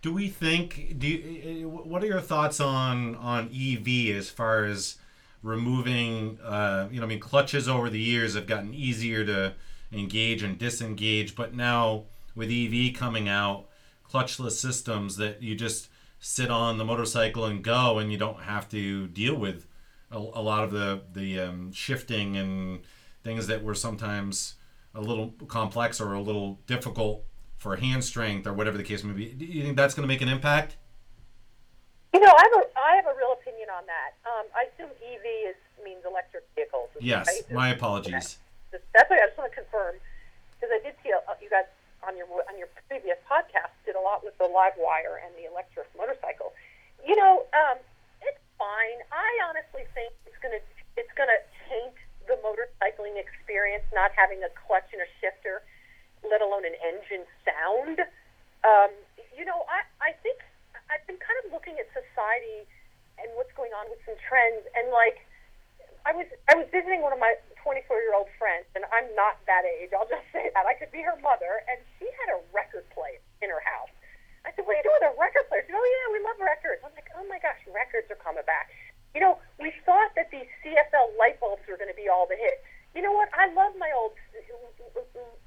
Do 0.00 0.12
we 0.12 0.28
think? 0.28 0.96
Do 0.98 1.06
you, 1.06 1.68
what 1.68 2.02
are 2.02 2.08
your 2.08 2.20
thoughts 2.20 2.60
on 2.60 3.14
on 3.16 3.52
EV 3.52 4.16
as 4.16 4.28
far 4.28 4.64
as 4.64 4.96
removing? 5.42 6.38
Uh, 6.40 6.88
you 6.90 7.00
know, 7.00 7.06
I 7.06 7.08
mean, 7.08 7.20
clutches 7.20 7.68
over 7.68 7.88
the 7.88 8.00
years 8.00 8.34
have 8.34 8.46
gotten 8.46 8.72
easier 8.72 9.24
to 9.24 9.54
engage 9.94 10.42
and 10.42 10.58
disengage, 10.58 11.34
but 11.34 11.54
now 11.54 12.04
with 12.34 12.50
EV 12.50 12.94
coming 12.94 13.28
out, 13.28 13.66
clutchless 14.10 14.52
systems 14.52 15.16
that 15.16 15.42
you 15.42 15.54
just 15.54 15.88
sit 16.20 16.50
on 16.50 16.78
the 16.78 16.84
motorcycle 16.84 17.44
and 17.44 17.62
go, 17.62 17.98
and 17.98 18.10
you 18.10 18.18
don't 18.18 18.40
have 18.42 18.68
to 18.70 19.06
deal 19.08 19.34
with 19.34 19.66
a, 20.10 20.16
a 20.16 20.42
lot 20.42 20.64
of 20.64 20.70
the 20.70 21.02
the 21.12 21.40
um, 21.40 21.72
shifting 21.72 22.36
and 22.36 22.80
things 23.22 23.46
that 23.46 23.62
were 23.62 23.74
sometimes 23.74 24.54
a 24.94 25.00
little 25.00 25.34
complex 25.48 26.00
or 26.00 26.14
a 26.14 26.20
little 26.20 26.58
difficult 26.66 27.24
for 27.56 27.76
hand 27.76 28.04
strength 28.04 28.46
or 28.46 28.52
whatever 28.52 28.76
the 28.76 28.84
case 28.84 29.02
may 29.02 29.12
be. 29.12 29.32
Do 29.32 29.44
you 29.44 29.62
think 29.62 29.76
that's 29.76 29.94
going 29.94 30.06
to 30.06 30.12
make 30.12 30.20
an 30.20 30.28
impact? 30.28 30.76
You 32.12 32.20
know, 32.20 32.30
I 32.30 32.42
have 32.42 32.62
a 32.62 32.78
I 32.78 32.96
have 32.96 33.06
a 33.06 33.16
real 33.16 33.32
opinion 33.32 33.68
on 33.76 33.84
that. 33.86 34.14
Um, 34.24 34.46
I 34.54 34.68
assume 34.72 34.90
EV 35.02 35.50
is 35.50 35.56
means 35.84 36.04
electric 36.06 36.44
vehicles. 36.54 36.88
Yes, 37.00 37.26
right? 37.26 37.52
my 37.52 37.68
apologies. 37.70 38.38
Just- 38.74 38.90
That's 38.90 39.06
what 39.06 39.22
I 39.22 39.30
just 39.30 39.38
want 39.38 39.54
to 39.54 39.54
confirm 39.54 39.94
because 40.58 40.74
I 40.74 40.82
did 40.82 40.98
see 41.06 41.14
a, 41.14 41.22
you 41.38 41.46
guys 41.46 41.70
on 42.02 42.18
your 42.18 42.26
on 42.50 42.58
your 42.58 42.66
previous 42.90 43.16
podcast 43.30 43.70
did 43.86 43.94
a 43.94 44.02
lot 44.02 44.26
with 44.26 44.34
the 44.42 44.50
LiveWire 44.50 45.22
and 45.22 45.30
the 45.38 45.46
electric 45.46 45.86
motorcycle. 45.94 46.50
You 47.06 47.14
know, 47.14 47.46
um, 47.54 47.78
it's 48.18 48.42
fine. 48.58 48.98
I 49.14 49.30
honestly 49.46 49.86
think 49.94 50.10
it's 50.26 50.36
gonna 50.42 50.58
it's 50.98 51.14
gonna 51.14 51.38
taint 51.70 51.94
the 52.26 52.34
motorcycling 52.42 53.14
experience 53.14 53.86
not 53.94 54.10
having 54.18 54.42
a 54.42 54.50
clutch 54.66 54.90
and 54.90 54.98
a 55.04 55.08
shifter, 55.22 55.62
let 56.26 56.42
alone 56.42 56.66
an 56.66 56.74
engine 56.82 57.22
sound. 57.46 58.02
Um, 58.66 58.90
you 59.38 59.46
know, 59.46 59.62
I 59.70 59.86
I 60.02 60.10
think 60.26 60.42
I've 60.90 61.04
been 61.06 61.22
kind 61.22 61.38
of 61.46 61.54
looking 61.54 61.78
at 61.78 61.86
society 61.94 62.66
and 63.22 63.30
what's 63.38 63.54
going 63.54 63.70
on 63.70 63.86
with 63.86 64.02
some 64.02 64.18
trends 64.26 64.66
and 64.74 64.90
like 64.90 65.22
I 66.04 66.12
was 66.12 66.26
I 66.50 66.58
was 66.58 66.66
visiting 66.68 67.00
one 67.00 67.12
of 67.14 67.20
my 67.22 67.32
24 67.64 67.80
year 68.04 68.12
old 68.12 68.28
friends, 68.36 68.68
and 68.76 68.84
I'm 68.92 69.08
not 69.16 69.40
that 69.48 69.64
age. 69.64 69.96
I'll 69.96 70.06
just 70.06 70.28
say 70.36 70.52
that 70.52 70.68
I 70.68 70.76
could 70.76 70.92
be 70.92 71.00
her 71.00 71.16
mother, 71.24 71.64
and 71.66 71.80
she 71.96 72.04
had 72.20 72.36
a 72.36 72.38
record 72.52 72.84
player 72.92 73.18
in 73.40 73.48
her 73.48 73.64
house. 73.64 73.90
I 74.44 74.52
said, 74.52 74.68
"What 74.68 74.76
are 74.76 74.80
you 74.84 74.86
doing 74.86 75.00
with 75.00 75.16
a 75.16 75.16
record 75.16 75.48
player?" 75.48 75.64
She 75.64 75.72
said, 75.72 75.80
"Oh 75.80 75.88
yeah, 75.88 76.06
we 76.12 76.20
love 76.20 76.36
records." 76.36 76.84
I'm 76.84 76.92
like, 76.92 77.08
"Oh 77.16 77.24
my 77.24 77.40
gosh, 77.40 77.56
records 77.72 78.12
are 78.12 78.20
coming 78.20 78.44
back." 78.44 78.68
You 79.16 79.24
know, 79.24 79.40
we 79.56 79.72
thought 79.88 80.12
that 80.20 80.28
these 80.28 80.46
CFL 80.60 81.16
light 81.16 81.40
bulbs 81.40 81.64
were 81.64 81.80
going 81.80 81.88
to 81.88 81.96
be 81.96 82.12
all 82.12 82.28
the 82.28 82.36
hit. 82.36 82.60
You 82.92 83.00
know 83.00 83.16
what? 83.16 83.32
I 83.32 83.48
love 83.56 83.72
my 83.80 83.88
old 83.96 84.12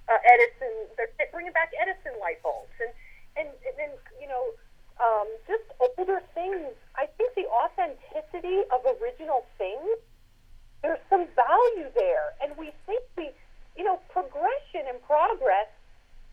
uh, 0.09 0.19
Edison. 0.25 0.73
They're 0.97 1.29
bringing 1.29 1.53
back 1.53 1.69
Edison 1.77 2.17
light 2.17 2.41
bulbs, 2.41 2.73
and 2.81 2.89
and 3.37 3.47
and 3.53 3.75
then 3.77 3.93
you 4.17 4.25
know, 4.25 4.57
um, 4.97 5.29
just 5.45 5.69
older 5.77 6.25
things. 6.33 6.73
I 6.97 7.05
think 7.13 7.37
the 7.37 7.45
authenticity 7.45 8.65
of 8.73 8.81
original 8.97 9.45
things 9.61 10.01
there's 10.81 11.01
some 11.09 11.25
value 11.35 11.89
there. 11.95 12.33
And 12.41 12.55
we 12.57 12.71
think 12.85 13.03
we, 13.17 13.29
you 13.77 13.83
know, 13.83 13.99
progression 14.09 14.87
and 14.87 15.01
progress 15.03 15.67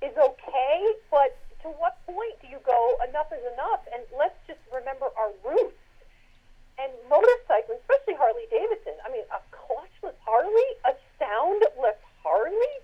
is 0.03 0.13
okay, 0.17 0.77
but 1.11 1.37
to 1.63 1.69
what 1.81 1.97
point 2.07 2.37
do 2.43 2.49
you 2.49 2.61
go, 2.65 2.97
enough 3.09 3.33
is 3.33 3.41
enough? 3.57 3.81
And 3.93 4.05
let's 4.19 4.37
just 4.47 4.61
remember 4.73 5.07
our 5.17 5.33
roots. 5.45 5.81
And 6.77 6.91
motorcycling, 7.09 7.79
especially 7.87 8.19
Harley 8.19 8.45
Davidson, 8.51 8.95
I 9.07 9.11
mean, 9.11 9.25
a 9.31 9.41
clutchless 9.55 10.19
Harley, 10.27 10.71
a 10.85 10.93
soundless 11.19 11.97
Harley? 12.23 12.75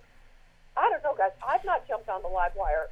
I 0.76 0.88
don't 0.88 1.02
know, 1.02 1.14
guys. 1.19 1.33
I've 1.47 1.64
not 1.64 1.87
jumped 1.88 2.09
on 2.09 2.23
the 2.23 2.29
LiveWire 2.29 2.88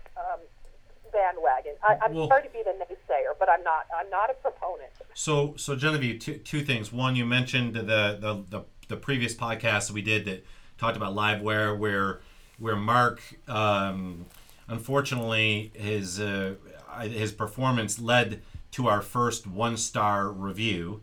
bandwagon. 1.23 1.73
I, 1.83 1.97
I'm 2.05 2.15
Well- 2.15 2.29
sorry 2.29 2.43
to 2.45 2.51
be 2.51 2.63
the 2.65 2.71
naysayer, 2.71 3.33
but 3.39 3.49
I'm 3.49 3.63
not. 3.63 3.87
I'm 3.99 4.11
not 4.11 4.31
a 4.31 4.35
proponent. 4.35 4.91
So, 5.15 5.55
so 5.57 5.75
Genevieve, 5.75 6.21
two, 6.21 6.35
two 6.39 6.61
things. 6.63 6.93
One, 6.93 7.17
you 7.17 7.27
mentioned 7.27 7.75
the, 7.75 7.83
the 7.83 8.45
the 8.49 8.65
the 8.89 8.97
previous 8.97 9.35
podcast 9.35 9.89
that 9.89 9.93
we 9.95 10.03
did 10.03 10.25
that 10.27 10.45
talked 10.79 10.97
about 10.97 11.15
LiveWire, 11.15 11.77
where 11.79 12.21
where 12.59 12.77
Mark, 12.77 13.21
um, 13.49 14.27
unfortunately, 14.69 15.73
his 15.75 16.21
uh, 16.21 16.55
his 17.03 17.33
performance 17.33 17.99
led 17.99 18.43
to 18.73 18.87
our 18.89 19.03
first 19.03 19.47
one 19.47 19.77
star 19.77 20.31
review, 20.31 21.01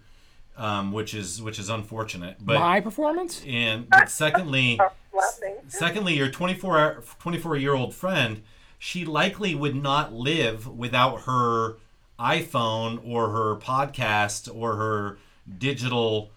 um, 0.57 0.91
which 0.91 1.13
is 1.13 1.41
which 1.41 1.59
is 1.59 1.69
unfortunate. 1.69 2.37
But 2.39 2.59
My 2.59 2.79
performance? 2.79 3.43
and 3.45 3.89
but 3.89 4.09
secondly, 4.09 4.79
secondly, 5.67 6.15
your 6.15 6.29
24 6.29 7.03
24 7.19 7.57
year 7.57 7.73
old 7.73 7.93
friend, 7.93 8.41
she 8.77 9.05
likely 9.05 9.55
would 9.55 9.75
not 9.75 10.13
live 10.13 10.67
without 10.67 11.21
her 11.21 11.77
iPhone 12.19 12.99
or 13.05 13.29
her 13.29 13.55
podcast 13.55 14.53
or 14.53 14.75
her 14.75 15.17
digital 15.57 16.31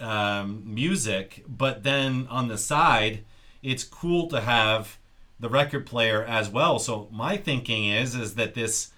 um, 0.00 0.62
music. 0.64 1.44
But 1.48 1.82
then 1.82 2.26
on 2.30 2.48
the 2.48 2.58
side, 2.58 3.24
it's 3.62 3.84
cool 3.84 4.28
to 4.28 4.40
have 4.40 4.98
the 5.40 5.48
record 5.48 5.86
player 5.86 6.24
as 6.24 6.48
well. 6.48 6.78
So 6.78 7.08
my 7.12 7.36
thinking 7.36 7.86
is 7.86 8.14
is 8.14 8.34
that 8.34 8.54
this 8.54 8.92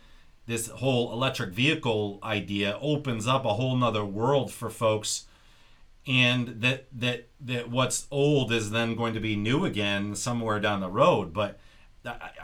this 0.47 0.69
whole 0.69 1.13
electric 1.13 1.51
vehicle 1.51 2.19
idea 2.23 2.79
opens 2.81 3.27
up 3.27 3.45
a 3.45 3.55
whole 3.55 3.77
nother 3.77 4.05
world 4.05 4.53
for 4.53 4.69
folks 4.69 5.27
and 6.07 6.61
that 6.61 6.87
that 6.93 7.29
that 7.41 7.71
what's 7.71 8.07
old 8.11 8.53
is 8.53 8.71
then 8.71 8.97
going 8.97 9.15
to 9.15 9.21
be 9.21 9.37
new 9.37 9.65
again 9.65 10.15
somewhere 10.15 10.59
down 10.59 10.81
the 10.81 10.89
road 10.89 11.33
but 11.33 11.59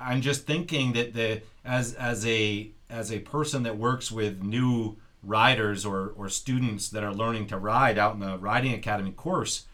i'm 0.00 0.20
just 0.20 0.46
thinking 0.46 0.92
that 0.92 1.14
the 1.14 1.40
as 1.64 1.94
as 1.94 2.26
a 2.26 2.70
as 2.90 3.10
a 3.10 3.18
person 3.20 3.62
that 3.62 3.76
works 3.76 4.12
with 4.12 4.42
new 4.42 4.96
riders 5.22 5.84
or 5.84 6.12
or 6.16 6.28
students 6.28 6.88
that 6.90 7.02
are 7.02 7.14
learning 7.14 7.46
to 7.46 7.58
ride 7.58 7.98
out 7.98 8.14
in 8.14 8.20
the 8.20 8.38
riding 8.38 8.72
academy 8.72 9.12
course 9.12 9.66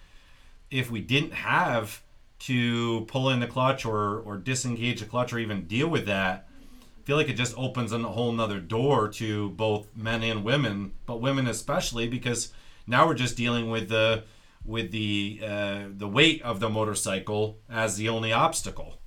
if 0.70 0.90
we 0.90 1.00
didn't 1.00 1.32
have 1.32 2.02
to 2.38 3.02
pull 3.02 3.28
in 3.28 3.40
the 3.40 3.46
clutch 3.46 3.84
or 3.84 4.20
or 4.20 4.36
disengage 4.36 5.00
the 5.00 5.06
clutch 5.06 5.32
or 5.32 5.38
even 5.38 5.66
deal 5.66 5.88
with 5.88 6.06
that 6.06 6.48
I 7.02 7.04
feel 7.04 7.16
like 7.16 7.28
it 7.28 7.34
just 7.34 7.58
opens 7.58 7.92
a 7.92 7.98
whole 7.98 8.30
nother 8.30 8.60
door 8.60 9.08
to 9.08 9.50
both 9.50 9.88
men 9.96 10.22
and 10.22 10.44
women, 10.44 10.92
but 11.04 11.20
women 11.20 11.48
especially 11.48 12.06
because 12.06 12.52
now 12.86 13.08
we're 13.08 13.14
just 13.14 13.36
dealing 13.36 13.70
with 13.70 13.88
the 13.88 14.22
with 14.64 14.92
the 14.92 15.40
uh, 15.44 15.80
the 15.90 16.06
weight 16.06 16.40
of 16.42 16.60
the 16.60 16.68
motorcycle 16.68 17.58
as 17.68 17.96
the 17.96 18.08
only 18.08 18.32
obstacle. 18.32 19.00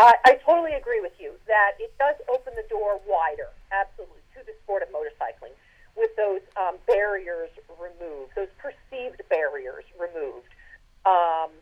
I, 0.00 0.16
I 0.24 0.32
totally 0.46 0.72
agree 0.72 1.00
with 1.00 1.12
you 1.20 1.36
that 1.46 1.76
it 1.76 1.92
does 1.98 2.16
open 2.32 2.54
the 2.56 2.64
door 2.72 3.00
wider, 3.04 3.52
absolutely, 3.68 4.24
to 4.32 4.40
the 4.48 4.56
sport 4.64 4.80
of 4.82 4.88
motorcycling 4.88 5.52
with 5.96 6.08
those 6.16 6.40
um, 6.56 6.80
barriers 6.86 7.50
removed, 7.76 8.32
those 8.32 8.48
perceived 8.56 9.20
barriers 9.28 9.84
removed. 10.00 10.48
Um, 11.04 11.52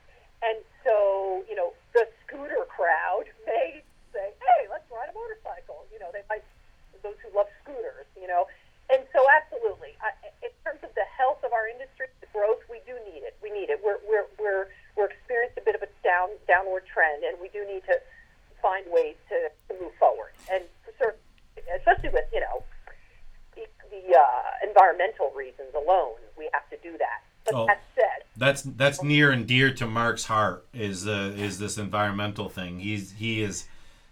and 0.43 0.63
so, 0.87 1.43
you 1.51 1.59
know, 1.59 1.75
the 1.95 2.07
scooter 2.23 2.63
crowd 2.71 3.27
may 3.47 3.83
say, 4.15 4.31
hey, 4.39 4.71
let's 4.71 4.87
ride 4.87 5.11
a 5.11 5.17
motorcycle. 5.19 5.83
You 5.91 5.99
know, 5.99 6.15
they 6.15 6.23
might, 6.31 6.47
those 7.03 7.19
who 7.27 7.35
love 7.35 7.51
scooters, 7.67 8.07
you 8.15 8.31
know. 8.31 8.47
And 8.89 9.03
so, 9.13 9.27
absolutely, 9.29 9.99
I, 9.99 10.15
in 10.47 10.55
terms 10.65 10.81
of 10.87 10.95
the 10.95 11.05
health 11.11 11.43
of 11.43 11.53
our 11.53 11.67
industry, 11.67 12.07
the 12.23 12.31
growth, 12.31 12.63
we 12.71 12.79
do 12.87 12.95
need 13.05 13.27
it. 13.27 13.35
We 13.43 13.51
need 13.51 13.69
it. 13.69 13.83
We're, 13.83 14.01
we're, 14.07 14.31
we're, 14.39 14.65
we're 14.97 15.11
experiencing 15.11 15.61
a 15.61 15.67
bit 15.67 15.75
of 15.75 15.83
a 15.83 15.91
down, 16.01 16.33
downward 16.47 16.87
trend, 16.89 17.27
and 17.27 17.37
we 17.43 17.51
do 17.51 17.67
need 17.69 17.85
to 17.91 17.99
find 18.63 18.85
ways 18.91 19.17
to, 19.29 19.49
to 19.75 19.81
move 19.81 19.93
forward. 19.99 20.33
And 20.51 20.63
certain, 20.99 21.21
especially 21.77 22.11
with, 22.11 22.25
you 22.33 22.41
know, 22.41 22.63
the, 23.55 23.63
the 23.91 24.17
uh, 24.17 24.69
environmental 24.69 25.33
reasons 25.37 25.69
alone, 25.75 26.17
we 26.37 26.49
have 26.53 26.69
to 26.71 26.77
do 26.83 26.97
that. 26.99 27.23
But 27.45 27.55
Oh. 27.55 27.67
that 27.67 27.83
said, 27.95 28.25
That's 28.37 28.63
that's 28.63 29.03
near 29.03 29.31
and 29.31 29.47
dear 29.47 29.73
to 29.75 29.87
Mark's 29.87 30.25
heart 30.27 30.67
is 30.75 31.07
uh, 31.09 31.33
is 31.37 31.59
this 31.59 31.79
environmental 31.79 32.49
thing. 32.51 32.81
He's 32.81 33.13
he 33.13 33.41
is 33.43 33.67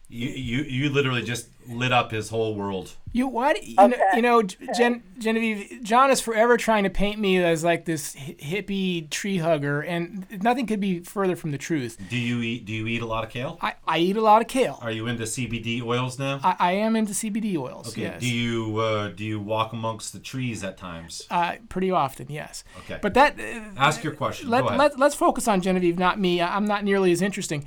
you, 0.09 0.29
you 0.29 0.63
you 0.63 0.91
literally 0.91 1.23
just 1.23 1.49
lit 1.69 1.93
up 1.93 2.13
his 2.13 2.29
whole 2.29 2.55
world. 2.55 2.93
You 3.13 3.27
what? 3.27 3.67
You, 3.67 3.75
know, 3.89 3.97
you 4.15 4.23
know, 4.23 4.43
Gen, 4.43 5.03
Genevieve. 5.19 5.83
John 5.83 6.11
is 6.11 6.21
forever 6.21 6.57
trying 6.57 6.85
to 6.85 6.91
paint 6.91 7.19
me 7.19 7.43
as 7.43 7.65
like 7.65 7.87
this 7.87 8.15
hippie 8.15 9.11
tree 9.11 9.39
hugger, 9.39 9.81
and 9.81 10.27
nothing 10.43 10.67
could 10.67 10.79
be 10.81 11.01
further 11.01 11.35
from 11.35 11.51
the 11.51 11.59
truth. 11.59 11.99
Do 12.09 12.17
you 12.17 12.41
eat 12.41 12.67
do 12.67 12.73
you 12.73 12.87
eat 12.87 13.03
a 13.03 13.07
lot 13.07 13.25
of 13.25 13.31
kale? 13.31 13.59
I, 13.61 13.75
I 13.87 13.99
eat 13.99 14.17
a 14.17 14.21
lot 14.21 14.43
of 14.43 14.49
kale. 14.49 14.79
Are 14.81 14.91
you 14.93 15.07
into 15.09 15.25
CBD 15.25 15.83
oils 15.83 16.19
now? 16.19 16.41
I, 16.45 16.57
I 16.59 16.73
am 16.73 16.95
into 16.95 17.13
CBD 17.13 17.57
oils. 17.57 17.89
Okay. 17.89 18.03
Yes. 18.03 18.21
Do 18.21 18.29
you 18.29 18.79
uh, 18.79 19.09
do 19.09 19.25
you 19.25 19.41
walk 19.41 19.73
amongst 19.73 20.13
the 20.13 20.21
trees 20.21 20.63
at 20.63 20.77
times? 20.77 21.27
uh, 21.31 21.57
pretty 21.69 21.91
often, 21.91 22.27
yes. 22.31 22.63
Okay. 22.81 22.99
But 23.03 23.15
that 23.15 23.41
uh, 23.41 23.61
Ask 23.77 24.05
your 24.05 24.15
question. 24.15 24.51
let, 24.51 24.61
Go 24.61 24.69
ahead. 24.69 24.79
let, 24.79 24.99
let's 25.01 25.15
focus 25.17 25.49
on 25.49 25.63
Genevieve, 25.63 25.99
not 25.99 26.21
me. 26.21 26.41
I'm 26.41 26.65
not 26.67 26.85
nearly 26.85 27.11
as 27.13 27.23
interesting. 27.23 27.67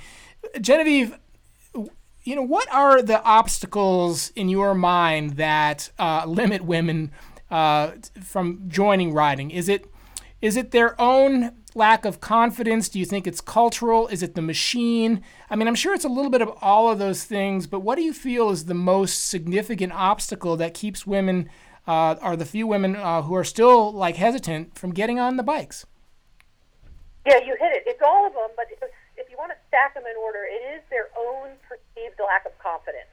Genevieve, 0.61 1.17
you 2.23 2.35
know, 2.35 2.43
what 2.43 2.71
are 2.71 3.01
the 3.01 3.21
obstacles 3.23 4.31
in 4.35 4.49
your 4.49 4.73
mind 4.75 5.37
that 5.37 5.89
uh, 5.97 6.25
limit 6.27 6.63
women 6.63 7.11
uh, 7.49 7.91
from 8.23 8.63
joining 8.67 9.13
riding? 9.13 9.51
Is 9.51 9.69
it 9.69 9.89
is 10.41 10.55
it 10.55 10.71
their 10.71 10.99
own 11.01 11.51
lack 11.75 12.05
of 12.05 12.21
confidence? 12.21 12.87
Do 12.87 12.97
you 12.97 13.05
think 13.05 13.27
it's 13.27 13.41
cultural? 13.41 14.07
Is 14.07 14.23
it 14.23 14.35
the 14.35 14.41
machine? 14.41 15.21
I 15.49 15.55
mean, 15.55 15.67
I'm 15.67 15.75
sure 15.75 15.93
it's 15.93 16.05
a 16.05 16.09
little 16.09 16.31
bit 16.31 16.41
of 16.41 16.49
all 16.61 16.89
of 16.89 16.97
those 16.97 17.25
things, 17.25 17.67
but 17.67 17.81
what 17.81 17.95
do 17.95 18.03
you 18.03 18.13
feel 18.13 18.49
is 18.49 18.65
the 18.65 18.73
most 18.73 19.27
significant 19.27 19.91
obstacle 19.93 20.55
that 20.57 20.73
keeps 20.73 21.05
women, 21.05 21.49
uh, 21.87 22.15
or 22.21 22.37
the 22.37 22.45
few 22.45 22.67
women 22.67 22.95
uh, 22.95 23.23
who 23.23 23.35
are 23.35 23.43
still 23.43 23.91
like 23.91 24.15
hesitant, 24.15 24.77
from 24.77 24.93
getting 24.93 25.19
on 25.19 25.35
the 25.35 25.43
bikes? 25.43 25.85
Yeah, 27.25 27.39
you 27.39 27.57
hit 27.59 27.73
it. 27.73 27.83
It's 27.85 28.01
all 28.01 28.27
of 28.27 28.33
them, 28.33 28.49
but 28.55 28.67
want 29.39 29.55
to 29.55 29.59
stack 29.71 29.95
them 29.95 30.03
in 30.03 30.19
order, 30.19 30.43
it 30.43 30.59
is 30.75 30.83
their 30.91 31.07
own 31.15 31.55
perceived 31.63 32.19
lack 32.19 32.43
of 32.43 32.51
confidence. 32.59 33.07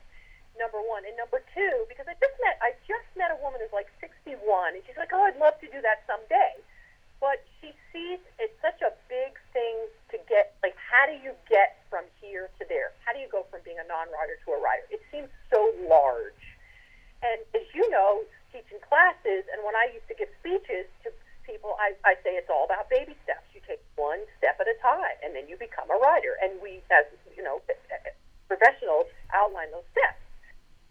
Number 0.58 0.82
one, 0.82 1.06
and 1.06 1.14
number 1.14 1.44
two, 1.54 1.86
because 1.86 2.10
I 2.10 2.18
just 2.18 2.34
met 2.42 2.58
I 2.64 2.74
just 2.88 3.06
met 3.14 3.30
a 3.30 3.38
woman 3.44 3.62
who's 3.62 3.70
like 3.76 3.86
61, 4.00 4.40
and 4.74 4.82
she's 4.88 4.96
like, 4.96 5.12
"Oh, 5.12 5.22
I'd 5.22 5.36
love 5.36 5.54
to 5.60 5.68
do 5.68 5.84
that 5.84 6.02
someday," 6.08 6.56
but 7.20 7.44
she 7.60 7.76
sees 7.92 8.18
it's 8.40 8.56
such 8.64 8.80
a 8.80 8.90
big 9.06 9.36
thing 9.52 9.76
to 10.10 10.16
get. 10.24 10.56
Like, 10.64 10.74
how 10.80 11.04
do 11.04 11.12
you 11.20 11.36
get 11.46 11.84
from 11.92 12.08
here 12.24 12.48
to 12.58 12.64
there? 12.72 12.96
How 13.04 13.12
do 13.12 13.20
you 13.20 13.28
go 13.28 13.44
from 13.52 13.60
being 13.68 13.78
a 13.78 13.84
non-rider 13.84 14.40
to 14.48 14.56
a 14.56 14.58
rider? 14.58 14.88
It 14.88 15.04
seems 15.12 15.28
so 15.52 15.60
large. 15.84 16.40
And 17.20 17.44
as 17.52 17.68
you 17.76 17.84
know, 17.92 18.24
teaching 18.48 18.80
classes, 18.80 19.44
and 19.52 19.60
when 19.60 19.76
I 19.76 19.92
used 19.92 20.08
to 20.08 20.16
give 20.16 20.32
speeches 20.40 20.88
to 21.04 21.12
people, 21.46 21.78
I, 21.78 21.94
I 22.04 22.18
say 22.26 22.34
it's 22.34 22.50
all 22.50 22.66
about 22.66 22.90
baby 22.90 23.14
steps. 23.22 23.46
You 23.54 23.62
take 23.62 23.80
one 23.94 24.20
step 24.36 24.58
at 24.60 24.66
a 24.66 24.76
time, 24.82 25.16
and 25.22 25.32
then 25.32 25.46
you 25.48 25.56
become 25.56 25.88
a 25.88 25.96
rider. 25.96 26.34
And 26.42 26.58
we, 26.60 26.82
as 26.90 27.06
you 27.32 27.42
know, 27.42 27.62
professionals, 28.50 29.06
outline 29.32 29.70
those 29.70 29.86
steps. 29.94 30.20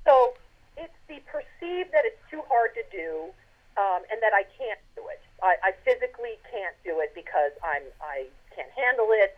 So 0.07 0.33
it's 0.79 0.95
the 1.11 1.19
perceived 1.27 1.91
that 1.91 2.07
it's 2.07 2.19
too 2.31 2.41
hard 2.47 2.71
to 2.79 2.83
do, 2.89 3.29
um, 3.75 4.07
and 4.07 4.23
that 4.23 4.31
I 4.31 4.47
can't 4.55 4.79
do 4.95 5.03
it. 5.11 5.19
I, 5.43 5.59
I 5.59 5.71
physically 5.83 6.39
can't 6.47 6.75
do 6.87 7.03
it 7.03 7.11
because 7.11 7.51
I'm 7.59 7.83
I 7.99 8.31
can't 8.55 8.71
handle 8.71 9.11
it. 9.11 9.35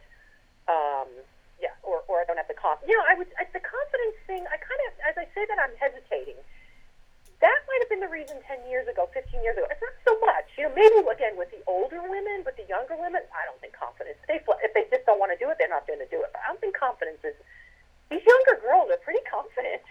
Um, 0.69 1.09
yeah, 1.57 1.73
or, 1.81 2.05
or 2.05 2.21
I 2.21 2.25
don't 2.29 2.37
have 2.37 2.49
the 2.49 2.57
confidence. 2.57 2.85
You 2.85 2.97
know, 2.97 3.05
I 3.09 3.17
would 3.17 3.29
I, 3.41 3.49
the 3.49 3.63
confidence 3.63 4.17
thing. 4.29 4.45
I 4.45 4.57
kind 4.61 4.81
of, 4.89 4.91
as 5.09 5.15
I 5.17 5.25
say 5.33 5.45
that, 5.49 5.57
I'm 5.57 5.73
hesitating. 5.81 6.37
That 7.37 7.59
might 7.69 7.81
have 7.85 7.89
been 7.93 8.01
the 8.01 8.09
reason 8.09 8.41
10 8.49 8.65
years 8.65 8.89
ago, 8.89 9.05
15 9.13 9.45
years 9.45 9.61
ago. 9.61 9.69
It's 9.69 9.77
not 9.77 9.93
so 10.01 10.17
much. 10.25 10.49
You 10.57 10.65
know, 10.65 10.73
maybe 10.73 11.05
again 11.05 11.37
with 11.37 11.53
the 11.53 11.61
older 11.69 12.01
women, 12.01 12.41
but 12.41 12.57
the 12.57 12.65
younger 12.65 12.97
women, 12.97 13.21
I 13.29 13.45
don't 13.45 13.61
think 13.61 13.77
confidence. 13.77 14.17
They 14.25 14.41
if 14.41 14.71
they 14.73 14.85
just 14.89 15.05
don't 15.05 15.21
want 15.21 15.33
to 15.33 15.39
do 15.41 15.49
it, 15.49 15.57
they're 15.61 15.69
not 15.69 15.85
going 15.85 16.01
to 16.01 16.09
do 16.09 16.21
it. 16.21 16.29
But 16.33 16.41
I 16.45 16.53
don't 16.53 16.61
think 16.61 16.77
confidence 16.77 17.21
is. 17.25 17.37
These 18.09 18.23
younger 18.23 18.61
girls 18.63 18.89
are 18.89 19.01
pretty 19.03 19.19
confident. 19.27 19.83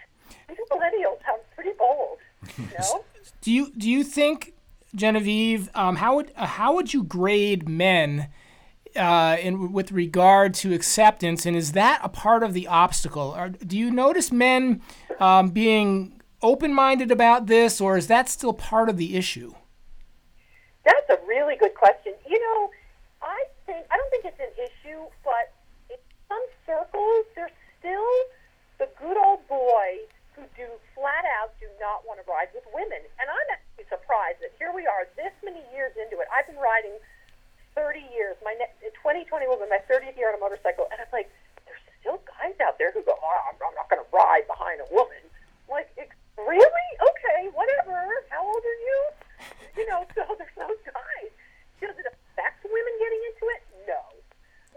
These 0.49 0.57
millennials 0.71 1.21
are 1.27 1.39
pretty 1.55 1.75
bold. 1.77 2.19
You 2.57 2.67
know. 2.79 3.03
Do 3.41 3.51
you 3.51 3.71
do 3.75 3.89
you 3.89 4.03
think 4.03 4.53
Genevieve? 4.97 5.69
Um, 5.73 5.97
how 5.97 6.15
would 6.15 6.31
uh, 6.35 6.45
how 6.45 6.73
would 6.75 6.93
you 6.93 7.03
grade 7.03 7.67
men? 7.69 8.29
Uh, 8.95 9.37
in 9.39 9.71
with 9.73 9.91
regard 9.91 10.55
to 10.55 10.73
acceptance, 10.73 11.45
and 11.45 11.55
is 11.55 11.73
that 11.73 11.99
a 12.01 12.09
part 12.09 12.41
of 12.41 12.53
the 12.53 12.65
obstacle? 12.65 13.35
Or 13.37 13.49
do 13.49 13.77
you 13.77 13.91
notice 13.91 14.31
men 14.31 14.81
um, 15.19 15.49
being 15.49 16.19
open-minded 16.41 17.11
about 17.11 17.47
this, 17.47 17.81
or 17.81 17.97
is 17.97 18.07
that 18.07 18.29
still 18.29 18.53
part 18.53 18.89
of 18.89 18.97
the 18.97 19.15
issue? 19.15 19.53
That's 20.83 21.09
a 21.09 21.19
really 21.27 21.55
good 21.57 21.75
question. 21.75 22.13
You 22.27 22.39
know, 22.39 22.71
I 23.21 23.43
think 23.65 23.85
I 23.91 23.97
don't 23.97 24.09
think 24.09 24.25
it's 24.25 24.39
an 24.39 24.55
issue, 24.57 25.01
but 25.23 25.53
in 25.89 25.97
some 26.29 26.43
circles, 26.65 27.25
there's 27.35 27.51
still 27.79 28.13
the 28.79 28.89
good 28.97 29.17
old 29.17 29.45
boys 29.47 30.09
who 30.37 30.45
do 30.55 30.69
flat 30.93 31.25
out 31.41 31.53
do 31.59 31.65
not 31.81 32.05
want 32.05 32.21
to 32.21 32.25
ride 32.29 32.49
with 32.53 32.63
women, 32.73 33.01
and 33.17 33.25
I'm 33.25 33.47
actually 33.49 33.89
surprised 33.89 34.37
that 34.45 34.53
here 34.61 34.69
we 34.69 34.85
are, 34.85 35.09
this 35.17 35.33
many 35.43 35.61
years 35.73 35.97
into 35.97 36.21
it. 36.21 36.29
I've 36.29 36.45
been 36.45 36.61
riding 36.61 36.93
30 37.73 38.05
years. 38.13 38.37
My 38.45 38.53
ne- 38.57 38.73
2020 39.37 39.45
will 39.53 39.61
be 39.61 39.69
my 39.69 39.81
30th 39.85 40.17
year 40.17 40.33
on 40.33 40.35
a 40.35 40.41
motorcycle, 40.41 40.89
and 40.89 40.97
I'm 40.97 41.11
like, 41.13 41.29
there's 41.69 41.81
still 42.01 42.17
guys 42.25 42.57
out 42.57 42.81
there 42.81 42.89
who 42.89 43.05
go, 43.05 43.13
oh, 43.13 43.39
I'm, 43.45 43.57
I'm 43.61 43.77
not 43.77 43.85
going 43.85 44.01
to 44.01 44.09
ride 44.09 44.49
behind 44.49 44.81
a 44.81 44.89
woman. 44.89 45.21
I'm 45.69 45.77
like, 45.77 45.93
really? 46.41 46.89
Okay, 46.97 47.53
whatever. 47.53 48.01
How 48.33 48.41
old 48.41 48.63
are 48.65 48.81
you? 48.81 48.99
You 49.77 49.85
know, 49.93 50.01
so 50.17 50.25
there's 50.41 50.57
those 50.57 50.81
guys. 50.89 51.29
Does 51.77 51.93
it 52.01 52.09
affect 52.09 52.65
women 52.65 52.93
getting 52.97 53.21
into 53.29 53.45
it? 53.53 53.61
No. 53.85 54.01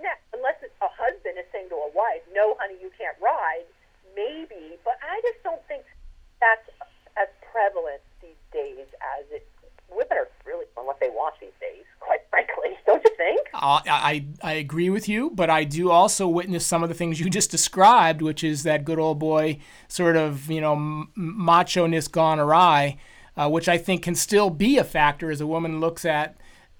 Now, 0.04 0.16
unless 0.36 0.60
it's 0.60 0.76
a 0.84 0.92
husband 0.92 1.40
is 1.40 1.48
saying 1.56 1.72
to 1.72 1.80
a 1.80 1.90
wife, 1.96 2.20
no, 2.36 2.52
honey, 2.60 2.76
you 2.76 2.92
can't 3.00 3.16
ride, 3.16 3.64
maybe. 4.12 4.76
But 4.84 5.00
I 5.00 5.24
just 5.24 5.40
don't 5.40 5.64
think 5.72 5.88
that's 6.36 6.68
as 7.16 7.32
prevalent 7.48 8.04
these 8.20 8.36
days 8.52 8.92
as 9.16 9.24
it 9.32 9.48
women 9.90 10.18
are 10.18 10.28
really 10.46 10.64
doing 10.74 10.86
what 10.86 11.00
they 11.00 11.10
want 11.10 11.34
these 11.40 11.56
days, 11.60 11.84
quite 11.98 12.20
frankly. 12.30 12.78
Don't 12.86 13.02
you 13.04 13.14
think? 13.16 13.48
Uh, 13.54 13.80
I, 13.86 14.24
I 14.42 14.49
agree 14.60 14.90
with 14.90 15.08
you, 15.08 15.30
but 15.34 15.50
I 15.50 15.64
do 15.64 15.90
also 15.90 16.28
witness 16.28 16.66
some 16.66 16.82
of 16.82 16.88
the 16.88 16.94
things 16.94 17.18
you 17.18 17.28
just 17.28 17.50
described, 17.50 18.22
which 18.22 18.44
is 18.44 18.62
that 18.62 18.84
good 18.84 18.98
old 18.98 19.18
boy 19.18 19.58
sort 19.88 20.16
of, 20.16 20.50
you 20.50 20.60
know, 20.60 21.06
macho 21.14 21.86
ness 21.86 22.08
gone 22.08 22.38
awry, 22.38 22.98
uh, 23.36 23.48
which 23.48 23.68
I 23.68 23.78
think 23.78 24.02
can 24.02 24.14
still 24.14 24.50
be 24.50 24.78
a 24.78 24.84
factor 24.84 25.30
as 25.30 25.40
a 25.40 25.46
woman 25.46 25.80
looks 25.80 26.04
at 26.04 26.36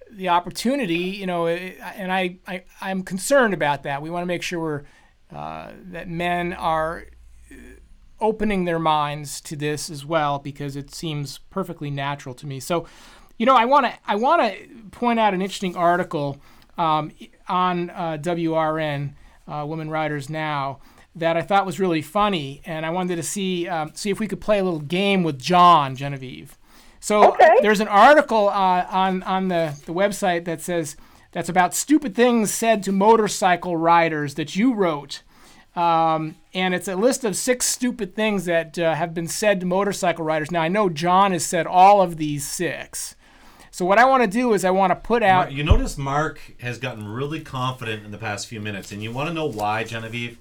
the 0.09 0.29
opportunity, 0.29 0.95
you 0.95 1.25
know, 1.25 1.47
and 1.47 2.11
I, 2.11 2.37
I, 2.47 2.63
I'm 2.81 3.03
concerned 3.03 3.53
about 3.53 3.83
that. 3.83 4.01
We 4.01 4.09
want 4.09 4.23
to 4.23 4.27
make 4.27 4.43
sure 4.43 4.59
we're, 4.59 4.83
uh, 5.37 5.71
that 5.91 6.09
men 6.09 6.53
are 6.53 7.05
opening 8.19 8.65
their 8.65 8.79
minds 8.79 9.41
to 9.41 9.55
this 9.55 9.89
as 9.89 10.05
well 10.05 10.37
because 10.39 10.75
it 10.75 10.93
seems 10.93 11.39
perfectly 11.49 11.89
natural 11.89 12.35
to 12.35 12.45
me. 12.45 12.59
So, 12.59 12.85
you 13.37 13.45
know, 13.45 13.55
I 13.55 13.65
want 13.65 13.87
to 13.87 13.93
I 14.05 14.15
want 14.15 14.41
to 14.41 14.67
point 14.91 15.19
out 15.19 15.33
an 15.33 15.41
interesting 15.41 15.75
article 15.75 16.39
um, 16.77 17.11
on 17.51 17.89
uh, 17.89 18.17
WRN, 18.21 19.13
uh, 19.47 19.65
Women 19.67 19.89
Riders 19.89 20.29
Now, 20.29 20.79
that 21.15 21.35
I 21.35 21.41
thought 21.41 21.65
was 21.65 21.79
really 21.79 22.01
funny, 22.01 22.61
and 22.65 22.85
I 22.85 22.89
wanted 22.89 23.17
to 23.17 23.23
see 23.23 23.67
um, 23.67 23.91
see 23.93 24.09
if 24.09 24.19
we 24.19 24.27
could 24.27 24.39
play 24.39 24.59
a 24.59 24.63
little 24.63 24.79
game 24.79 25.23
with 25.23 25.37
John 25.37 25.95
Genevieve. 25.95 26.57
So 26.99 27.33
okay. 27.33 27.57
there's 27.61 27.81
an 27.81 27.89
article 27.89 28.49
uh, 28.49 28.85
on 28.89 29.23
on 29.23 29.49
the 29.49 29.75
the 29.85 29.93
website 29.93 30.45
that 30.45 30.61
says 30.61 30.95
that's 31.31 31.49
about 31.49 31.73
stupid 31.73 32.15
things 32.15 32.53
said 32.53 32.83
to 32.83 32.91
motorcycle 32.91 33.75
riders 33.75 34.35
that 34.35 34.55
you 34.55 34.73
wrote. 34.73 35.23
Um, 35.75 36.35
and 36.53 36.73
it's 36.73 36.89
a 36.89 36.97
list 36.97 37.23
of 37.23 37.37
six 37.37 37.65
stupid 37.65 38.13
things 38.13 38.43
that 38.45 38.77
uh, 38.77 38.93
have 38.93 39.13
been 39.13 39.27
said 39.27 39.61
to 39.61 39.65
motorcycle 39.65 40.25
riders. 40.25 40.51
Now, 40.51 40.61
I 40.61 40.67
know 40.67 40.89
John 40.89 41.31
has 41.31 41.45
said 41.45 41.65
all 41.65 42.01
of 42.01 42.17
these 42.17 42.45
six. 42.45 43.15
So, 43.71 43.85
what 43.85 43.97
I 43.97 44.05
want 44.05 44.23
to 44.23 44.27
do 44.27 44.53
is 44.53 44.65
I 44.65 44.71
want 44.71 44.91
to 44.91 44.95
put 44.95 45.23
out. 45.23 45.51
You 45.51 45.63
notice 45.63 45.97
Mark 45.97 46.39
has 46.59 46.77
gotten 46.77 47.07
really 47.07 47.39
confident 47.39 48.05
in 48.05 48.11
the 48.11 48.17
past 48.17 48.47
few 48.47 48.59
minutes, 48.59 48.91
and 48.91 49.01
you 49.01 49.11
want 49.11 49.29
to 49.29 49.33
know 49.33 49.45
why, 49.45 49.83
Genevieve? 49.83 50.37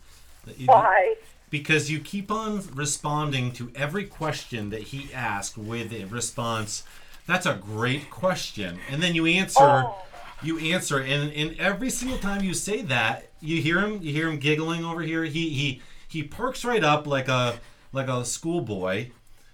Why? 0.66 1.14
Because 1.48 1.90
you 1.90 2.00
keep 2.00 2.30
on 2.30 2.62
responding 2.74 3.52
to 3.52 3.72
every 3.74 4.04
question 4.04 4.70
that 4.70 4.82
he 4.82 5.12
asks 5.14 5.56
with 5.56 5.92
a 5.92 6.04
response. 6.04 6.82
That's 7.26 7.46
a 7.46 7.54
great 7.54 8.10
question. 8.10 8.78
And 8.90 9.02
then 9.02 9.14
you 9.14 9.26
answer. 9.26 9.84
Oh 9.86 9.94
you 10.42 10.58
answer 10.58 10.98
and, 11.00 11.32
and 11.32 11.58
every 11.58 11.90
single 11.90 12.18
time 12.18 12.42
you 12.42 12.54
say 12.54 12.82
that 12.82 13.30
you 13.40 13.60
hear 13.60 13.80
him 13.80 14.02
you 14.02 14.12
hear 14.12 14.28
him 14.28 14.38
giggling 14.38 14.84
over 14.84 15.02
here 15.02 15.24
he 15.24 15.50
he 15.50 15.82
he 16.08 16.22
perks 16.22 16.64
right 16.64 16.82
up 16.82 17.06
like 17.06 17.28
a 17.28 17.58
like 17.92 18.08
a 18.08 18.24
schoolboy 18.24 19.08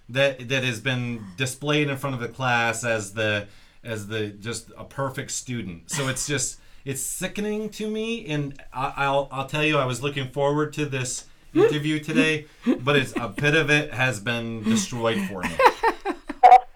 that 0.09 0.47
that 0.49 0.63
has 0.63 0.79
been 0.79 1.23
displayed 1.35 1.89
in 1.89 1.97
front 1.97 2.13
of 2.13 2.21
the 2.21 2.27
class 2.27 2.83
as 2.83 3.13
the 3.13 3.47
as 3.83 4.07
the 4.07 4.27
just 4.27 4.71
a 4.77 4.83
perfect 4.83 5.31
student 5.31 5.89
so 5.89 6.07
it's 6.07 6.27
just 6.27 6.59
it's 6.85 7.01
sickening 7.01 7.69
to 7.69 7.89
me 7.89 8.25
and 8.27 8.61
I, 8.73 8.93
i'll 8.97 9.27
i'll 9.31 9.47
tell 9.47 9.63
you 9.63 9.77
i 9.77 9.85
was 9.85 10.01
looking 10.01 10.29
forward 10.29 10.73
to 10.73 10.85
this 10.85 11.25
interview 11.53 11.99
today 11.99 12.45
but 12.79 12.95
it's 12.95 13.13
a 13.15 13.29
bit 13.29 13.55
of 13.55 13.69
it 13.69 13.93
has 13.93 14.19
been 14.19 14.63
destroyed 14.63 15.19
for 15.27 15.41
me 15.41 15.49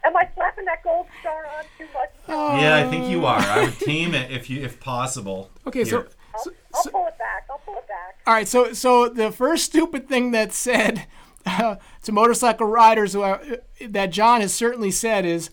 am 0.03 0.15
i 0.15 0.27
slapping 0.35 0.65
that 0.65 0.83
gold 0.83 1.07
star 1.21 1.45
on 1.57 1.63
too 1.77 1.85
much 1.93 2.09
yeah, 2.31 2.77
I 2.77 2.89
think 2.89 3.07
you 3.07 3.25
are. 3.25 3.39
I 3.39 3.63
would 3.63 3.77
team 3.79 4.13
it 4.13 4.31
if 4.31 4.49
you 4.49 4.63
if 4.63 4.79
possible. 4.79 5.51
Okay, 5.67 5.83
so, 5.83 6.05
I'll, 6.33 6.43
so, 6.43 6.51
I'll 6.73 6.83
pull 6.91 7.07
it 7.07 7.17
back. 7.17 7.45
I'll 7.49 7.57
pull 7.59 7.77
it 7.77 7.87
back. 7.87 8.19
all 8.25 8.33
right, 8.33 8.47
so 8.47 8.73
so 8.73 9.09
the 9.09 9.31
first 9.31 9.65
stupid 9.65 10.07
thing 10.07 10.31
that 10.31 10.53
said 10.53 11.07
uh, 11.45 11.75
to 12.03 12.11
motorcycle 12.11 12.67
riders 12.67 13.13
who 13.13 13.21
are, 13.21 13.41
that 13.85 14.11
John 14.11 14.41
has 14.41 14.53
certainly 14.53 14.91
said 14.91 15.25
is, 15.25 15.49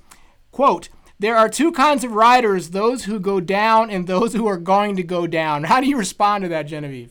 "quote." 0.53 0.89
There 1.21 1.37
are 1.37 1.49
two 1.49 1.73
kinds 1.73 2.05
of 2.05 2.13
riders: 2.13 2.71
those 2.71 3.05
who 3.05 3.19
go 3.19 3.41
down 3.41 3.91
and 3.91 4.07
those 4.07 4.35
who 4.35 4.47
are 4.47 4.57
going 4.57 4.95
to 4.97 5.03
go 5.03 5.27
down. 5.27 5.65
How 5.65 5.81
do 5.81 5.89
you 5.89 5.97
respond 5.97 6.43
to 6.43 6.49
that, 6.49 6.67
Genevieve? 6.67 7.11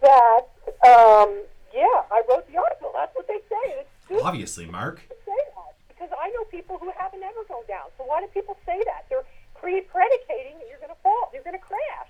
That, 0.00 0.42
um, 0.86 1.42
yeah, 1.74 2.02
I 2.12 2.22
wrote 2.28 2.46
the 2.50 2.58
article. 2.58 2.92
That's 2.94 3.14
what 3.16 3.26
they 3.26 3.40
say. 3.48 3.80
It's 3.80 3.88
stupid 4.04 4.22
Obviously, 4.22 4.66
Mark. 4.66 5.00
say 5.08 5.32
that 5.56 5.74
because 5.88 6.10
I 6.20 6.28
know 6.30 6.44
people 6.44 6.78
who 6.78 6.92
haven't 6.96 7.22
ever 7.22 7.42
gone 7.48 7.64
down. 7.66 7.86
So 7.98 8.04
why 8.04 8.20
do 8.20 8.26
people 8.28 8.56
say 8.64 8.80
that? 8.84 9.06
They're 9.08 9.24
pre-predicating 9.58 10.58
that 10.58 10.66
you're 10.68 10.78
going 10.78 10.90
to 10.90 11.02
fall. 11.02 11.30
You're 11.32 11.42
going 11.42 11.58
to 11.58 11.64
crash. 11.64 12.08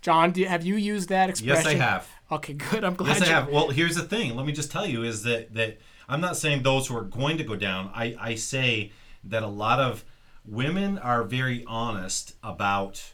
John, 0.00 0.32
do, 0.32 0.44
have 0.44 0.64
you 0.64 0.76
used 0.76 1.08
that 1.10 1.30
expression? 1.30 1.64
Yes, 1.64 1.66
I 1.66 1.74
have. 1.74 2.08
Okay, 2.32 2.54
good. 2.54 2.84
I'm 2.84 2.94
glad. 2.94 3.18
Yes, 3.18 3.22
I 3.22 3.32
have. 3.32 3.48
Well, 3.48 3.68
here's 3.68 3.94
the 3.96 4.02
thing. 4.02 4.34
Let 4.34 4.46
me 4.46 4.52
just 4.52 4.72
tell 4.72 4.86
you 4.86 5.02
is 5.02 5.22
that 5.24 5.54
that 5.54 5.78
I'm 6.08 6.20
not 6.20 6.36
saying 6.36 6.62
those 6.62 6.88
who 6.88 6.96
are 6.96 7.04
going 7.04 7.38
to 7.38 7.44
go 7.44 7.54
down. 7.54 7.90
I 7.94 8.16
I 8.18 8.34
say 8.34 8.92
that 9.28 9.42
a 9.42 9.48
lot 9.48 9.80
of 9.80 10.04
women 10.44 10.98
are 10.98 11.22
very 11.22 11.64
honest 11.66 12.34
about 12.42 13.12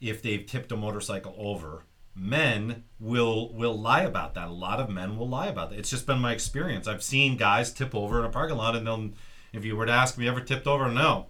if 0.00 0.22
they've 0.22 0.46
tipped 0.46 0.72
a 0.72 0.76
motorcycle 0.76 1.34
over. 1.38 1.84
Men 2.14 2.84
will 2.98 3.52
will 3.54 3.78
lie 3.78 4.02
about 4.02 4.34
that. 4.34 4.48
A 4.48 4.52
lot 4.52 4.80
of 4.80 4.90
men 4.90 5.16
will 5.16 5.28
lie 5.28 5.46
about 5.46 5.70
that. 5.70 5.78
It's 5.78 5.90
just 5.90 6.06
been 6.06 6.18
my 6.18 6.32
experience. 6.32 6.88
I've 6.88 7.02
seen 7.02 7.36
guys 7.36 7.72
tip 7.72 7.94
over 7.94 8.18
in 8.18 8.24
a 8.24 8.30
parking 8.30 8.56
lot, 8.56 8.74
and 8.74 8.86
they'll, 8.86 9.10
if 9.52 9.64
you 9.64 9.76
were 9.76 9.86
to 9.86 9.92
ask 9.92 10.18
me, 10.18 10.26
ever 10.28 10.40
tipped 10.40 10.66
over? 10.66 10.88
No, 10.90 11.26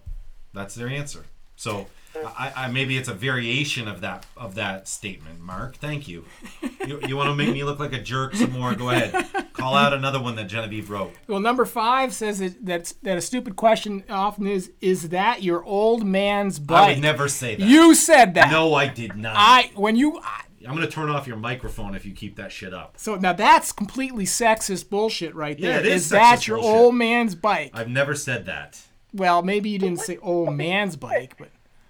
that's 0.53 0.75
their 0.75 0.87
answer. 0.87 1.25
So. 1.55 1.87
I, 2.15 2.51
I 2.55 2.67
maybe 2.67 2.97
it's 2.97 3.07
a 3.07 3.13
variation 3.13 3.87
of 3.87 4.01
that 4.01 4.25
of 4.35 4.55
that 4.55 4.87
statement, 4.87 5.39
Mark. 5.39 5.75
Thank 5.77 6.07
you. 6.07 6.25
You, 6.85 6.99
you 7.07 7.15
want 7.15 7.29
to 7.29 7.35
make 7.35 7.53
me 7.53 7.63
look 7.63 7.79
like 7.79 7.93
a 7.93 8.01
jerk 8.01 8.35
some 8.35 8.51
more? 8.51 8.75
Go 8.75 8.89
ahead. 8.89 9.53
Call 9.53 9.75
out 9.75 9.93
another 9.93 10.21
one 10.21 10.35
that 10.35 10.45
Genevieve 10.47 10.89
wrote. 10.89 11.13
Well, 11.27 11.39
number 11.39 11.65
five 11.65 12.13
says 12.13 12.39
that 12.39 12.65
that's, 12.65 12.93
that 13.03 13.17
a 13.17 13.21
stupid 13.21 13.55
question 13.55 14.03
often 14.09 14.47
is: 14.47 14.71
Is 14.81 15.09
that 15.09 15.41
your 15.43 15.63
old 15.63 16.05
man's 16.05 16.59
bike? 16.59 16.89
I 16.89 16.93
would 16.93 17.01
never 17.01 17.27
say 17.27 17.55
that. 17.55 17.65
You 17.67 17.95
said 17.95 18.33
that. 18.33 18.51
No, 18.51 18.73
I 18.73 18.87
did 18.87 19.15
not. 19.15 19.33
I 19.37 19.71
when 19.75 19.95
you 19.95 20.19
I- 20.19 20.41
I'm 20.67 20.75
gonna 20.75 20.85
turn 20.87 21.09
off 21.09 21.25
your 21.25 21.37
microphone 21.37 21.95
if 21.95 22.05
you 22.05 22.13
keep 22.13 22.35
that 22.35 22.51
shit 22.51 22.71
up. 22.71 22.93
So 22.97 23.15
now 23.15 23.33
that's 23.33 23.71
completely 23.71 24.25
sexist 24.25 24.89
bullshit 24.91 25.33
right 25.33 25.59
there. 25.59 25.71
Yeah, 25.71 25.79
it 25.79 25.85
is 25.87 26.09
that 26.09 26.37
sexist 26.39 26.47
your 26.47 26.57
bullshit. 26.59 26.75
old 26.75 26.95
man's 26.95 27.33
bike? 27.33 27.71
I've 27.73 27.89
never 27.89 28.13
said 28.13 28.45
that. 28.45 28.79
well, 29.11 29.41
maybe 29.41 29.69
you 29.71 29.79
didn't 29.79 30.01
say 30.01 30.17
old 30.17 30.53
man's 30.53 30.95
bike, 30.95 31.35
but 31.39 31.49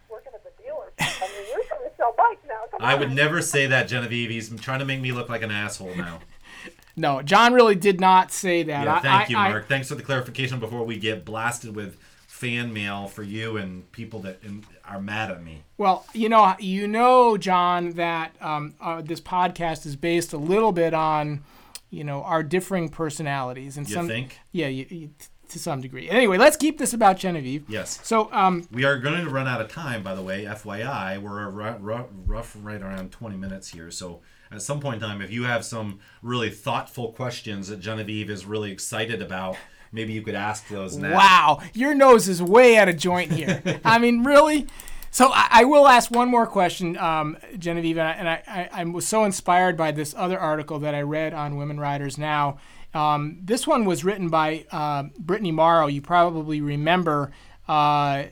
Working 0.09 0.31
at 0.33 0.43
the 0.45 0.63
dealer. 0.63 0.90
I 1.01 1.27
mean, 1.27 1.45
you're 1.51 1.63
trying 1.65 1.89
to 1.89 1.95
sell 1.97 2.13
bikes 2.17 2.41
now. 2.47 2.61
Come 2.71 2.81
I 2.81 2.93
on. 2.93 2.99
would 2.99 3.11
never 3.11 3.41
say 3.41 3.67
that, 3.67 3.87
Genevieve. 3.87 4.29
He's 4.29 4.49
trying 4.61 4.79
to 4.79 4.85
make 4.85 5.01
me 5.01 5.11
look 5.11 5.29
like 5.29 5.41
an 5.41 5.51
asshole 5.51 5.95
now. 5.95 6.19
no, 6.95 7.21
John 7.21 7.53
really 7.53 7.75
did 7.75 7.99
not 7.99 8.31
say 8.31 8.63
that. 8.63 8.83
Yeah, 8.85 8.95
I- 8.95 8.99
thank 8.99 9.21
I- 9.23 9.27
you, 9.27 9.37
I- 9.37 9.49
Mark. 9.49 9.67
Thanks 9.67 9.87
for 9.89 9.95
the 9.95 10.03
clarification 10.03 10.59
before 10.59 10.83
we 10.85 10.97
get 10.97 11.25
blasted 11.25 11.75
with 11.75 11.97
fan 12.27 12.73
mail 12.73 13.07
for 13.07 13.21
you 13.23 13.57
and 13.57 13.89
people 13.91 14.19
that 14.21 14.39
are 14.85 14.99
mad 14.99 15.29
at 15.29 15.43
me. 15.43 15.61
Well, 15.77 16.05
you 16.13 16.27
know, 16.27 16.55
you 16.59 16.87
know, 16.87 17.37
John, 17.37 17.91
that 17.91 18.35
um, 18.41 18.73
uh, 18.81 19.01
this 19.01 19.21
podcast 19.21 19.85
is 19.85 19.95
based 19.95 20.33
a 20.33 20.37
little 20.37 20.71
bit 20.71 20.93
on, 20.95 21.43
you 21.91 22.03
know, 22.03 22.23
our 22.23 22.41
differing 22.41 22.89
personalities 22.89 23.77
and 23.77 23.87
You 23.87 23.93
some. 23.95 24.07
think? 24.07 24.39
Yeah, 24.51 24.67
you, 24.67 24.85
you, 24.89 25.09
to 25.51 25.59
some 25.59 25.81
degree. 25.81 26.09
Anyway, 26.09 26.37
let's 26.37 26.57
keep 26.57 26.77
this 26.77 26.93
about 26.93 27.17
Genevieve. 27.17 27.65
Yes. 27.69 27.99
So, 28.03 28.31
um, 28.31 28.67
We 28.71 28.83
are 28.85 28.97
going 28.97 29.23
to 29.23 29.29
run 29.29 29.47
out 29.47 29.61
of 29.61 29.69
time, 29.69 30.03
by 30.03 30.15
the 30.15 30.21
way. 30.21 30.45
FYI, 30.45 31.21
we're 31.21 31.49
ru- 31.49 32.05
rough 32.25 32.55
right 32.61 32.81
around 32.81 33.11
20 33.11 33.37
minutes 33.37 33.69
here. 33.69 33.91
So 33.91 34.21
at 34.51 34.61
some 34.61 34.79
point 34.79 35.01
in 35.01 35.07
time, 35.07 35.21
if 35.21 35.31
you 35.31 35.43
have 35.43 35.63
some 35.63 35.99
really 36.21 36.49
thoughtful 36.49 37.13
questions 37.13 37.67
that 37.69 37.79
Genevieve 37.79 38.29
is 38.29 38.45
really 38.45 38.71
excited 38.71 39.21
about, 39.21 39.55
maybe 39.91 40.13
you 40.13 40.21
could 40.21 40.35
ask 40.35 40.67
those 40.67 40.97
now. 40.97 41.15
wow, 41.15 41.61
your 41.73 41.93
nose 41.93 42.27
is 42.27 42.41
way 42.41 42.77
out 42.77 42.89
of 42.89 42.97
joint 42.97 43.31
here. 43.31 43.61
I 43.85 43.97
mean, 43.99 44.23
really. 44.23 44.67
So 45.13 45.29
I, 45.33 45.47
I 45.51 45.63
will 45.65 45.87
ask 45.89 46.09
one 46.09 46.29
more 46.29 46.47
question, 46.47 46.97
um, 46.97 47.37
Genevieve, 47.57 47.97
and, 47.97 48.07
I, 48.07 48.11
and 48.11 48.29
I, 48.29 48.43
I, 48.47 48.81
I 48.81 48.83
was 48.85 49.05
so 49.05 49.25
inspired 49.25 49.75
by 49.75 49.91
this 49.91 50.13
other 50.17 50.39
article 50.39 50.79
that 50.79 50.95
I 50.95 51.01
read 51.01 51.33
on 51.33 51.57
Women 51.57 51.79
Riders 51.79 52.17
Now. 52.17 52.59
Um, 52.93 53.39
this 53.43 53.65
one 53.65 53.85
was 53.85 54.03
written 54.03 54.29
by 54.29 54.65
uh, 54.71 55.03
Brittany 55.17 55.51
Morrow. 55.51 55.87
You 55.87 56.01
probably 56.01 56.61
remember. 56.61 57.31
Uh, 57.67 58.25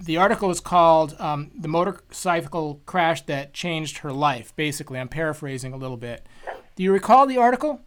the 0.00 0.18
article 0.18 0.50
is 0.50 0.60
called 0.60 1.16
um, 1.18 1.50
"The 1.58 1.68
Motorcycle 1.68 2.82
Crash 2.86 3.22
That 3.22 3.52
Changed 3.52 3.98
Her 3.98 4.12
Life." 4.12 4.54
Basically, 4.56 4.98
I'm 4.98 5.08
paraphrasing 5.08 5.72
a 5.72 5.76
little 5.76 5.96
bit. 5.96 6.26
Do 6.76 6.82
you 6.82 6.92
recall 6.92 7.26
the 7.26 7.38
article? 7.38 7.80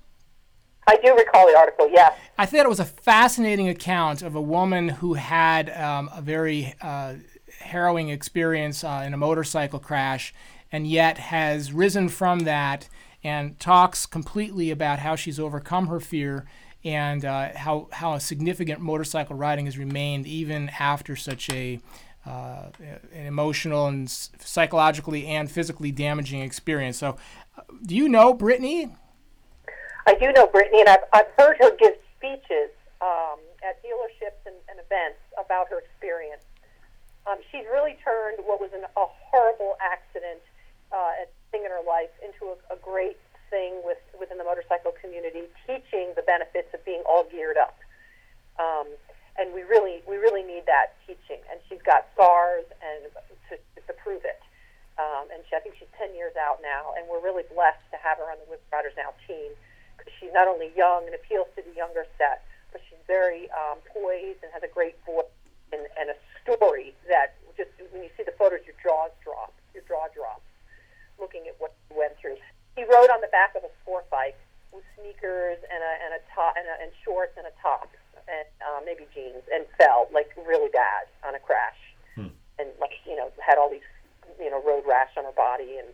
I 0.88 0.97
do 0.97 1.15
recall 1.15 1.47
the 1.47 1.55
article. 1.55 1.88
Yes. 1.91 2.17
I 2.38 2.47
thought 2.47 2.62
it 2.62 2.69
was 2.69 2.79
a 2.79 2.86
fascinating 2.86 3.69
account 3.69 4.23
of 4.23 4.34
a 4.34 4.41
woman 4.41 4.89
who 4.89 5.13
had 5.13 5.69
um, 5.69 6.10
a 6.15 6.21
very 6.21 6.73
uh, 6.82 7.13
harrowing 7.60 8.10
experience 8.10 8.84
uh, 8.84 9.03
in 9.05 9.13
a 9.13 9.17
motorcycle 9.17 9.77
crash 9.77 10.34
and 10.71 10.88
yet 10.88 11.17
has 11.17 11.73
risen 11.73 12.10
from 12.10 12.39
that 12.39 12.89
and 13.23 13.60
talks 13.60 14.05
completely 14.05 14.71
about 14.71 14.99
how 14.99 15.15
she's 15.15 15.39
overcome 15.39 15.88
her 15.88 15.99
fear 15.99 16.45
and 16.84 17.25
uh, 17.25 17.49
how, 17.55 17.88
how 17.91 18.17
significant 18.17 18.79
motorcycle 18.79 19.36
riding 19.36 19.65
has 19.65 19.77
remained 19.77 20.25
even 20.25 20.69
after 20.79 21.15
such 21.15 21.49
a 21.49 21.79
uh, 22.25 22.69
an 23.13 23.25
emotional 23.25 23.88
and 23.88 24.10
psychologically 24.10 25.25
and 25.25 25.49
physically 25.49 25.91
damaging 25.91 26.41
experience. 26.41 26.97
So, 26.97 27.17
uh, 27.58 27.62
do 27.86 27.95
you 27.95 28.10
know 28.10 28.34
Brittany? 28.34 28.89
I 30.05 30.15
do 30.15 30.32
know 30.34 30.47
Brittany, 30.47 30.82
and 30.82 30.89
I've, 30.89 31.05
I've 31.13 31.32
heard 31.38 31.58
her 31.60 31.75
give 31.77 31.93
speeches 32.17 32.71
um, 33.01 33.39
at 33.63 33.82
dealerships 33.84 34.41
and, 34.45 34.55
and 34.69 34.79
events 34.79 35.19
about 35.43 35.69
her 35.69 35.79
experience. 35.79 36.43
Um, 37.25 37.38
she's 37.51 37.65
really 37.71 37.97
turned 38.03 38.38
what 38.45 38.60
was 38.60 38.71
an, 38.73 38.84
a 38.84 39.05
horrible 39.05 39.75
accident 39.82 40.41
uh, 40.91 41.12
thing 41.60 41.67
in 41.67 41.76
her 41.76 41.84
life 41.84 42.12
into 42.24 42.56
a, 42.56 42.56
a 42.72 42.78
great 42.80 43.19
thing 43.52 43.84
with, 43.84 44.00
within 44.15 44.39
the 44.39 44.48
motorcycle 44.48 44.95
community, 44.95 45.52
teaching 45.67 46.15
the 46.15 46.24
benefits 46.24 46.72
of 46.72 46.80
being 46.88 47.04
all 47.04 47.28
geared 47.28 47.60
up. 47.60 47.76
Um, 48.56 48.88
and 49.36 49.52
we 49.52 49.67
really, 49.67 50.00
we 50.08 50.15
really 50.15 50.43
need 50.43 50.63
that 50.67 50.95
teaching. 51.04 51.43
And 51.52 51.60
she's 51.67 51.82
got 51.84 52.08
scars 52.15 52.63
and 52.80 53.12
to, 53.52 53.56
to 53.60 53.93
prove 54.00 54.24
it. 54.24 54.39
Um, 54.95 55.28
and 55.32 55.43
she, 55.48 55.56
I 55.56 55.60
think 55.60 55.76
she's 55.80 55.91
10 56.00 56.15
years 56.15 56.36
out 56.36 56.60
now, 56.60 56.91
and 56.95 57.08
we're 57.08 57.24
really 57.24 57.48
blessed 57.52 57.84
to 57.91 57.98
have 58.04 58.19
her 58.19 58.28
on 58.28 58.39
the 58.39 58.48
Women 58.52 58.67
Riders 58.72 58.95
Now 58.95 59.15
team 59.28 59.56
because 59.95 60.12
she's 60.19 60.36
not 60.36 60.48
only 60.48 60.72
young 60.76 61.08
and 61.08 61.15
appeals 61.15 61.48
to 61.56 61.63
the 61.63 61.72
younger 61.76 62.04
set, 62.19 62.43
but 62.72 62.84
she's 62.88 63.00
very 63.08 63.48
um, 63.52 63.80
poised 63.95 64.43
and 64.43 64.52
has 64.52 64.63
a 64.63 64.72
great 64.72 65.00
voice 65.08 65.32
and, 65.72 65.88
and 65.95 66.12
a 66.12 66.17
story 66.43 66.91
that 67.08 67.39
just 67.56 67.72
when 67.95 68.04
you 68.04 68.12
see 68.19 68.28
the 68.28 68.36
photos, 68.36 68.60
your 68.67 68.76
jaws 68.84 69.12
drop, 69.24 69.56
your 69.72 69.84
jaw 69.88 70.12
drops, 70.12 70.43
looking 71.19 71.45
at 71.47 71.55
what 71.60 71.75
she 71.88 71.95
went 71.95 72.15
through. 72.17 72.39
He 72.75 72.84
rode 72.88 73.12
on 73.12 73.21
the 73.21 73.32
back 73.32 73.55
of 73.55 73.63
a 73.63 73.71
sport 73.84 74.10
bike 74.10 74.39
with 74.71 74.84
sneakers 74.97 75.60
and 75.67 75.82
a 75.84 75.93
and 76.05 76.12
a 76.15 76.21
top 76.34 76.55
and, 76.55 76.65
a, 76.65 76.75
and 76.82 76.91
shorts 77.03 77.36
and 77.36 77.45
a 77.45 77.55
top 77.62 77.91
and 78.27 78.47
uh, 78.63 78.79
maybe 78.86 79.08
jeans 79.13 79.43
and 79.51 79.65
fell 79.77 80.08
like 80.13 80.32
really 80.47 80.69
bad 80.69 81.10
on 81.25 81.36
a 81.36 81.41
crash. 81.41 81.77
And 82.60 82.69
like 82.79 82.95
you 83.05 83.15
know 83.15 83.32
had 83.39 83.58
all 83.58 83.69
these 83.69 83.86
you 84.39 84.49
know 84.49 84.63
road 84.63 84.84
rash 84.88 85.12
on 85.17 85.25
her 85.25 85.36
body. 85.36 85.77
And 85.77 85.89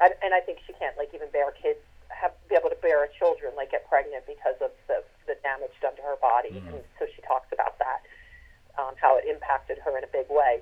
I, 0.00 0.12
and 0.24 0.32
I 0.32 0.40
think 0.40 0.60
she 0.66 0.72
can't 0.74 0.96
like 0.96 1.12
even 1.14 1.28
bear 1.30 1.52
kids 1.52 1.80
have 2.08 2.32
be 2.48 2.54
able 2.54 2.70
to 2.70 2.80
bear 2.80 3.08
children 3.18 3.52
like 3.56 3.72
get 3.72 3.88
pregnant 3.88 4.24
because 4.26 4.56
of 4.62 4.70
the 4.88 5.04
the 5.26 5.36
damage 5.42 5.74
done 5.82 5.96
to 5.96 6.02
her 6.02 6.16
body. 6.20 6.56
And 6.56 6.80
so 6.98 7.06
she 7.10 7.20
talks 7.22 7.50
about 7.52 7.78
that 7.78 8.00
um, 8.78 8.94
how 9.00 9.16
it 9.16 9.24
impacted 9.26 9.78
her 9.84 9.96
in 9.98 10.04
a 10.04 10.12
big 10.12 10.28
way 10.30 10.60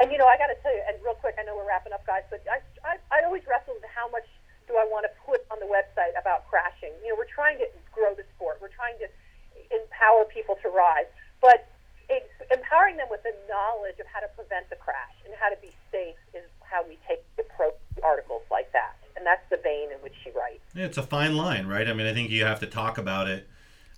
and 0.00 0.10
you 0.10 0.18
know 0.18 0.26
I 0.26 0.36
got 0.40 0.48
to 0.48 0.58
tell 0.64 0.72
you 0.72 0.82
and 0.88 0.96
real 1.04 1.14
quick 1.14 1.36
I 1.38 1.44
know 1.44 1.54
we're 1.56 1.68
wrapping 1.68 1.92
up 1.92 2.04
guys 2.06 2.24
but 2.28 2.42
I 2.48 2.58
I, 2.82 2.98
I 3.12 3.18
always 3.24 3.44
wrestle 3.46 3.76
with 3.76 3.86
how 3.88 4.08
much 4.10 4.26
do 4.66 4.74
I 4.76 4.86
want 4.88 5.06
to 5.06 5.12
put 5.24 5.44
on 5.52 5.60
the 5.60 5.70
website 5.70 6.16
about 6.18 6.48
crashing 6.48 6.92
you 7.04 7.12
know 7.12 7.16
we're 7.16 7.30
trying 7.30 7.58
to 7.58 7.68
grow 7.92 8.16
the 8.16 8.24
sport 8.36 8.58
we're 8.60 8.74
trying 8.74 8.96
to 9.04 9.08
empower 9.70 10.24
people 10.26 10.58
to 10.64 10.68
ride 10.68 11.06
but 11.38 11.68
it's 12.10 12.34
empowering 12.50 12.98
them 12.98 13.06
with 13.06 13.22
the 13.22 13.34
knowledge 13.46 14.02
of 14.02 14.06
how 14.10 14.18
to 14.18 14.26
prevent 14.34 14.68
the 14.68 14.76
crash 14.76 15.14
and 15.24 15.32
how 15.38 15.48
to 15.48 15.56
be 15.62 15.70
safe 15.94 16.18
is 16.34 16.42
how 16.66 16.82
we 16.82 16.98
take 17.06 17.22
the 17.36 17.44
to 17.96 18.02
articles 18.02 18.42
like 18.50 18.72
that. 18.72 18.96
And 19.16 19.26
that's 19.26 19.42
the 19.50 19.58
vein 19.62 19.90
in 19.92 19.98
which 20.02 20.14
she 20.24 20.30
writes. 20.30 20.62
It's 20.74 20.98
a 20.98 21.02
fine 21.02 21.36
line, 21.36 21.66
right? 21.66 21.86
I 21.88 21.92
mean, 21.92 22.06
I 22.06 22.14
think 22.14 22.30
you 22.30 22.44
have 22.44 22.60
to 22.60 22.66
talk 22.66 22.98
about 22.98 23.28
it 23.28 23.48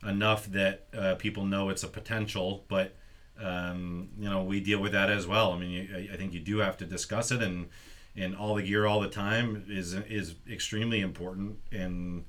enough 0.06 0.46
that 0.46 0.86
uh, 0.96 1.14
people 1.14 1.46
know 1.46 1.68
it's 1.68 1.84
a 1.84 1.88
potential, 1.88 2.64
but 2.68 2.94
um, 3.40 4.08
you 4.18 4.28
know 4.28 4.42
we 4.42 4.60
deal 4.60 4.78
with 4.80 4.92
that 4.92 5.10
as 5.10 5.26
well. 5.26 5.52
I 5.52 5.58
mean, 5.58 5.70
you, 5.70 5.88
I- 5.96 6.14
I 6.14 6.16
think 6.16 6.32
you 6.32 6.40
do 6.40 6.58
have 6.58 6.76
to 6.78 6.84
discuss 6.86 7.30
it, 7.30 7.42
and 7.42 7.68
and 8.16 8.36
all 8.36 8.54
the 8.54 8.62
gear 8.62 8.86
all 8.86 9.00
the 9.00 9.08
time 9.08 9.64
is 9.68 9.94
is 9.94 10.34
extremely 10.50 11.00
important, 11.00 11.58
and 11.70 12.24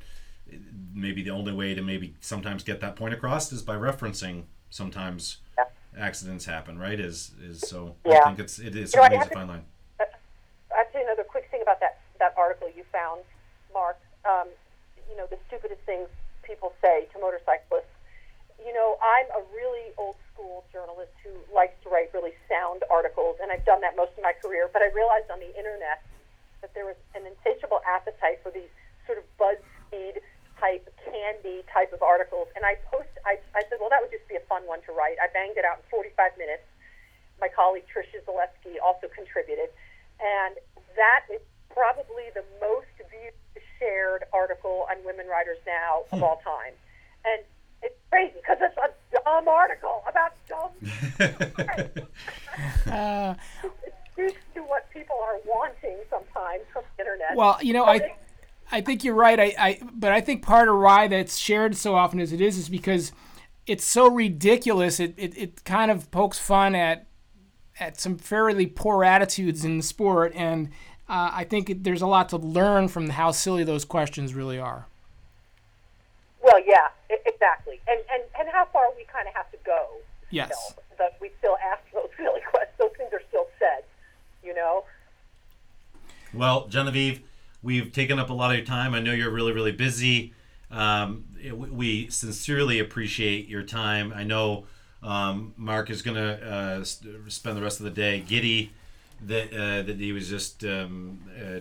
maybe 0.93 1.23
the 1.23 1.31
only 1.31 1.53
way 1.53 1.73
to 1.73 1.81
maybe 1.81 2.15
sometimes 2.19 2.63
get 2.63 2.79
that 2.81 2.95
point 2.95 3.13
across 3.13 3.51
is 3.51 3.61
by 3.61 3.75
referencing 3.75 4.43
sometimes 4.69 5.37
Yeah. 5.57 5.65
accidents 5.97 6.45
happen, 6.45 6.77
right? 6.77 6.99
Is 6.99 7.31
is 7.41 7.61
so 7.61 7.95
Yeah. 8.05 8.19
I 8.19 8.25
think 8.25 8.39
it's 8.39 8.59
it 8.59 8.75
is 8.75 8.93
You 8.93 8.99
know, 9.01 9.03
I 9.05 9.21
a 9.21 9.23
to- 9.23 9.29
fine 9.33 9.47
line. 9.47 9.65
I'd 9.99 10.91
say 10.91 11.03
another 11.03 11.23
quick 11.23 11.49
thing 11.51 11.61
about 11.61 11.79
that, 11.81 11.99
that 12.19 12.33
article 12.35 12.67
you 12.75 12.83
found, 12.91 13.21
Mark. 13.73 13.97
Um, 14.25 14.47
you 15.09 15.15
know, 15.15 15.27
the 15.27 15.37
stupidest 15.47 15.81
things 15.83 16.09
people 16.41 16.73
say 16.81 17.07
to 17.13 17.19
motorcyclists. 17.19 17.93
You 18.65 18.73
know, 18.73 18.97
I'm 19.01 19.25
a 19.39 19.43
really 19.53 19.91
old 19.97 20.15
school 20.33 20.65
journalist 20.73 21.13
who 21.21 21.31
likes 21.53 21.77
to 21.85 21.89
write 21.89 22.09
really 22.13 22.33
sound 22.49 22.81
articles, 22.89 23.37
and 23.41 23.53
I've 23.53 23.65
done 23.65 23.81
that 23.85 23.95
most 23.95 24.17
of 24.17 24.25
my 24.25 24.33
career. 24.33 24.69
But 24.73 24.81
I 24.81 24.89
realized 24.91 25.29
on 25.29 25.39
the 25.39 25.53
internet 25.53 26.01
that 26.61 26.73
there 26.73 26.89
was 26.89 26.97
an 27.13 27.23
insatiable 27.29 27.79
appetite 27.85 28.41
for 28.41 28.49
these 28.49 28.69
sort 29.05 29.21
of 29.21 29.25
BuzzFeed 29.37 30.19
type, 30.59 30.87
candy 31.03 31.61
type 31.69 31.91
of 31.93 32.01
articles. 32.01 32.47
And 32.55 32.65
I 32.65 32.79
post, 32.87 33.11
I, 33.27 33.37
I 33.53 33.61
said, 33.69 33.77
well, 33.83 33.91
that 33.91 34.01
would 34.01 34.11
just 34.11 34.25
be 34.31 34.35
a 34.35 34.45
fun 34.47 34.63
one 34.65 34.79
to 34.87 34.91
write. 34.95 35.19
I 35.19 35.27
banged 35.29 35.59
it 35.59 35.65
out 35.67 35.83
in 35.83 35.85
45 35.91 36.39
minutes. 36.39 36.63
My 37.39 37.51
colleague 37.51 37.83
Tricia 37.91 38.23
Szulewski 38.23 38.79
also 38.79 39.11
contributed, 39.11 39.67
and 40.21 40.55
that 40.95 41.27
is 41.27 41.41
probably 41.73 42.31
the 42.31 42.45
most 42.61 42.93
viewed, 43.09 43.35
shared 43.75 44.23
article 44.31 44.87
on 44.87 45.03
Women 45.03 45.27
Riders 45.27 45.59
Now 45.67 46.07
of 46.13 46.19
hmm. 46.19 46.23
all 46.23 46.39
time. 46.45 46.71
And 47.27 47.43
it's 47.83 47.99
crazy 48.07 48.39
because 48.39 48.63
it's 48.63 48.79
a 48.79 48.95
dumb 49.11 49.51
article 49.51 49.82
Uh, 52.95 53.33
to 54.15 54.61
what 54.67 54.87
people 54.91 55.15
are 55.21 55.39
wanting 55.45 55.97
sometimes 56.09 56.61
from 56.71 56.83
the 56.95 57.03
internet. 57.03 57.35
Well, 57.35 57.57
you 57.61 57.73
know, 57.73 57.85
I 57.85 58.15
I 58.71 58.81
think 58.81 59.03
you're 59.03 59.15
right. 59.15 59.39
I, 59.39 59.53
I 59.57 59.79
but 59.93 60.11
I 60.11 60.21
think 60.21 60.43
part 60.43 60.67
of 60.67 60.77
why 60.77 61.07
that's 61.07 61.37
shared 61.37 61.75
so 61.75 61.95
often 61.95 62.19
as 62.19 62.31
it 62.31 62.39
is 62.41 62.57
is 62.57 62.69
because 62.69 63.11
it's 63.65 63.83
so 63.83 64.07
ridiculous. 64.09 64.99
It 64.99 65.15
it, 65.17 65.37
it 65.37 65.63
kind 65.63 65.89
of 65.89 66.11
pokes 66.11 66.37
fun 66.37 66.75
at 66.75 67.07
at 67.79 67.99
some 67.99 68.17
fairly 68.17 68.67
poor 68.67 69.03
attitudes 69.03 69.65
in 69.65 69.77
the 69.77 69.83
sport, 69.83 70.31
and 70.35 70.67
uh, 71.09 71.31
I 71.33 71.43
think 71.43 71.69
it, 71.69 71.83
there's 71.83 72.01
a 72.01 72.07
lot 72.07 72.29
to 72.29 72.37
learn 72.37 72.87
from 72.87 73.09
how 73.09 73.31
silly 73.31 73.63
those 73.63 73.85
questions 73.85 74.33
really 74.33 74.59
are. 74.59 74.85
Well, 76.41 76.59
yeah, 76.65 76.89
exactly. 77.25 77.79
And, 77.87 77.99
and, 78.11 78.23
and 78.39 78.49
how 78.49 78.65
far 78.65 78.83
we 78.97 79.05
kind 79.05 79.27
of 79.27 79.33
have 79.33 79.49
to 79.51 79.57
go. 79.65 79.87
Yes. 80.33 80.51
Still, 80.71 80.83
that 80.97 81.17
we 81.21 81.31
still 81.37 81.55
ask 81.63 81.81
those 81.93 82.09
silly 82.17 82.41
questions. 82.49 82.75
Those 82.79 82.91
things 82.97 83.13
are 83.13 83.21
still 83.29 83.45
said, 83.59 83.83
you 84.43 84.53
know? 84.55 84.83
Well, 86.33 86.67
Genevieve, 86.67 87.21
we've 87.61 87.91
taken 87.91 88.17
up 88.17 88.31
a 88.31 88.33
lot 88.33 88.49
of 88.51 88.57
your 88.57 88.65
time. 88.65 88.95
I 88.95 88.99
know 88.99 89.11
you're 89.13 89.29
really, 89.29 89.51
really 89.51 89.71
busy. 89.71 90.33
Um, 90.71 91.25
we- 91.43 91.51
we 91.69 92.09
sincerely 92.09 92.79
appreciate 92.79 93.47
your 93.47 93.61
time. 93.61 94.11
I 94.15 94.23
know 94.23 94.65
um, 95.03 95.53
Mark 95.55 95.91
is 95.91 96.01
going 96.01 96.17
to 96.17 96.43
uh, 96.51 96.83
spend 96.83 97.55
the 97.57 97.61
rest 97.61 97.79
of 97.79 97.83
the 97.83 97.91
day 97.91 98.19
giddy 98.21 98.71
that 99.21 99.53
uh, 99.53 99.81
that 99.83 99.97
he 99.99 100.11
was 100.13 100.27
just 100.29 100.63
um, 100.65 101.19
uh, 101.39 101.59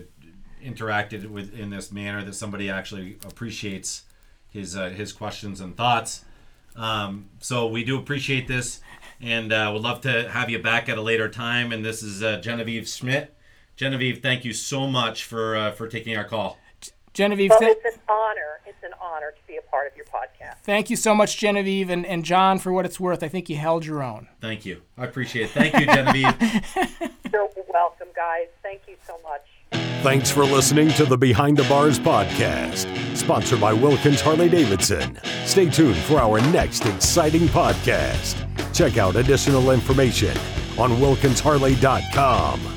interacted 0.63 1.27
with 1.27 1.53
in 1.57 1.69
this 1.69 1.91
manner 1.91 2.23
that 2.23 2.33
somebody 2.33 2.69
actually 2.69 3.17
appreciates 3.25 4.03
his 4.49 4.75
uh, 4.75 4.89
his 4.89 5.11
questions 5.13 5.61
and 5.61 5.75
thoughts. 5.77 6.23
Um, 6.75 7.29
so 7.39 7.67
we 7.67 7.83
do 7.83 7.97
appreciate 7.97 8.47
this, 8.47 8.79
and 9.21 9.51
uh, 9.53 9.69
would 9.73 9.81
love 9.83 10.01
to 10.01 10.29
have 10.29 10.49
you 10.49 10.59
back 10.59 10.89
at 10.89 10.97
a 10.97 11.01
later 11.01 11.29
time. 11.29 11.71
And 11.71 11.83
this 11.85 12.01
is 12.03 12.23
uh, 12.23 12.39
Genevieve 12.41 12.87
Schmitt. 12.87 13.35
Genevieve, 13.75 14.21
thank 14.21 14.45
you 14.45 14.53
so 14.53 14.87
much 14.87 15.23
for 15.23 15.55
uh, 15.55 15.71
for 15.71 15.87
taking 15.87 16.15
our 16.17 16.23
call. 16.23 16.57
Genevieve, 17.13 17.51
Well, 17.51 17.59
it's 17.61 17.95
an 17.95 18.01
honor. 18.09 18.59
It's 18.65 18.83
an 18.83 18.91
honor 18.99 19.31
to 19.31 19.47
be 19.47 19.57
a 19.57 19.61
part 19.69 19.85
of 19.91 19.95
your 19.95 20.05
podcast. 20.05 20.57
thank 20.63 20.89
you 20.89 20.95
so 20.95 21.13
much, 21.13 21.37
Genevieve, 21.37 21.91
and, 21.91 22.07
and 22.07 22.25
John, 22.25 22.57
for 22.57 22.73
what 22.73 22.85
it's 22.85 22.99
worth. 22.99 23.21
I 23.21 23.27
think 23.27 23.49
you 23.49 23.55
held 23.55 23.85
your 23.85 24.01
own. 24.01 24.27
Thank 24.41 24.65
you. 24.65 24.81
I 24.97 25.05
appreciate 25.05 25.43
it. 25.43 25.49
Thank 25.51 25.75
you, 25.79 25.85
Genevieve. 25.85 26.25
You're 27.31 27.49
welcome, 27.71 28.07
guys. 28.15 28.47
Thank 28.63 28.81
you 28.87 28.95
so 29.05 29.19
much. 29.21 29.45
Thanks 30.03 30.29
for 30.29 30.43
listening 30.43 30.89
to 30.89 31.05
the 31.05 31.17
Behind 31.17 31.57
the 31.57 31.63
Bars 31.63 31.97
podcast, 31.97 32.87
sponsored 33.15 33.61
by 33.61 33.71
Wilkins 33.73 34.19
Harley 34.21 34.49
Davidson. 34.49 35.17
Stay 35.45 35.69
tuned 35.69 35.95
for 35.97 36.19
our 36.19 36.41
next 36.51 36.85
exciting 36.85 37.47
podcast. 37.47 38.35
Check 38.73 38.97
out 38.97 39.15
additional 39.15 39.71
information 39.71 40.35
on 40.77 40.91
wilkinsharley.com. 40.97 42.72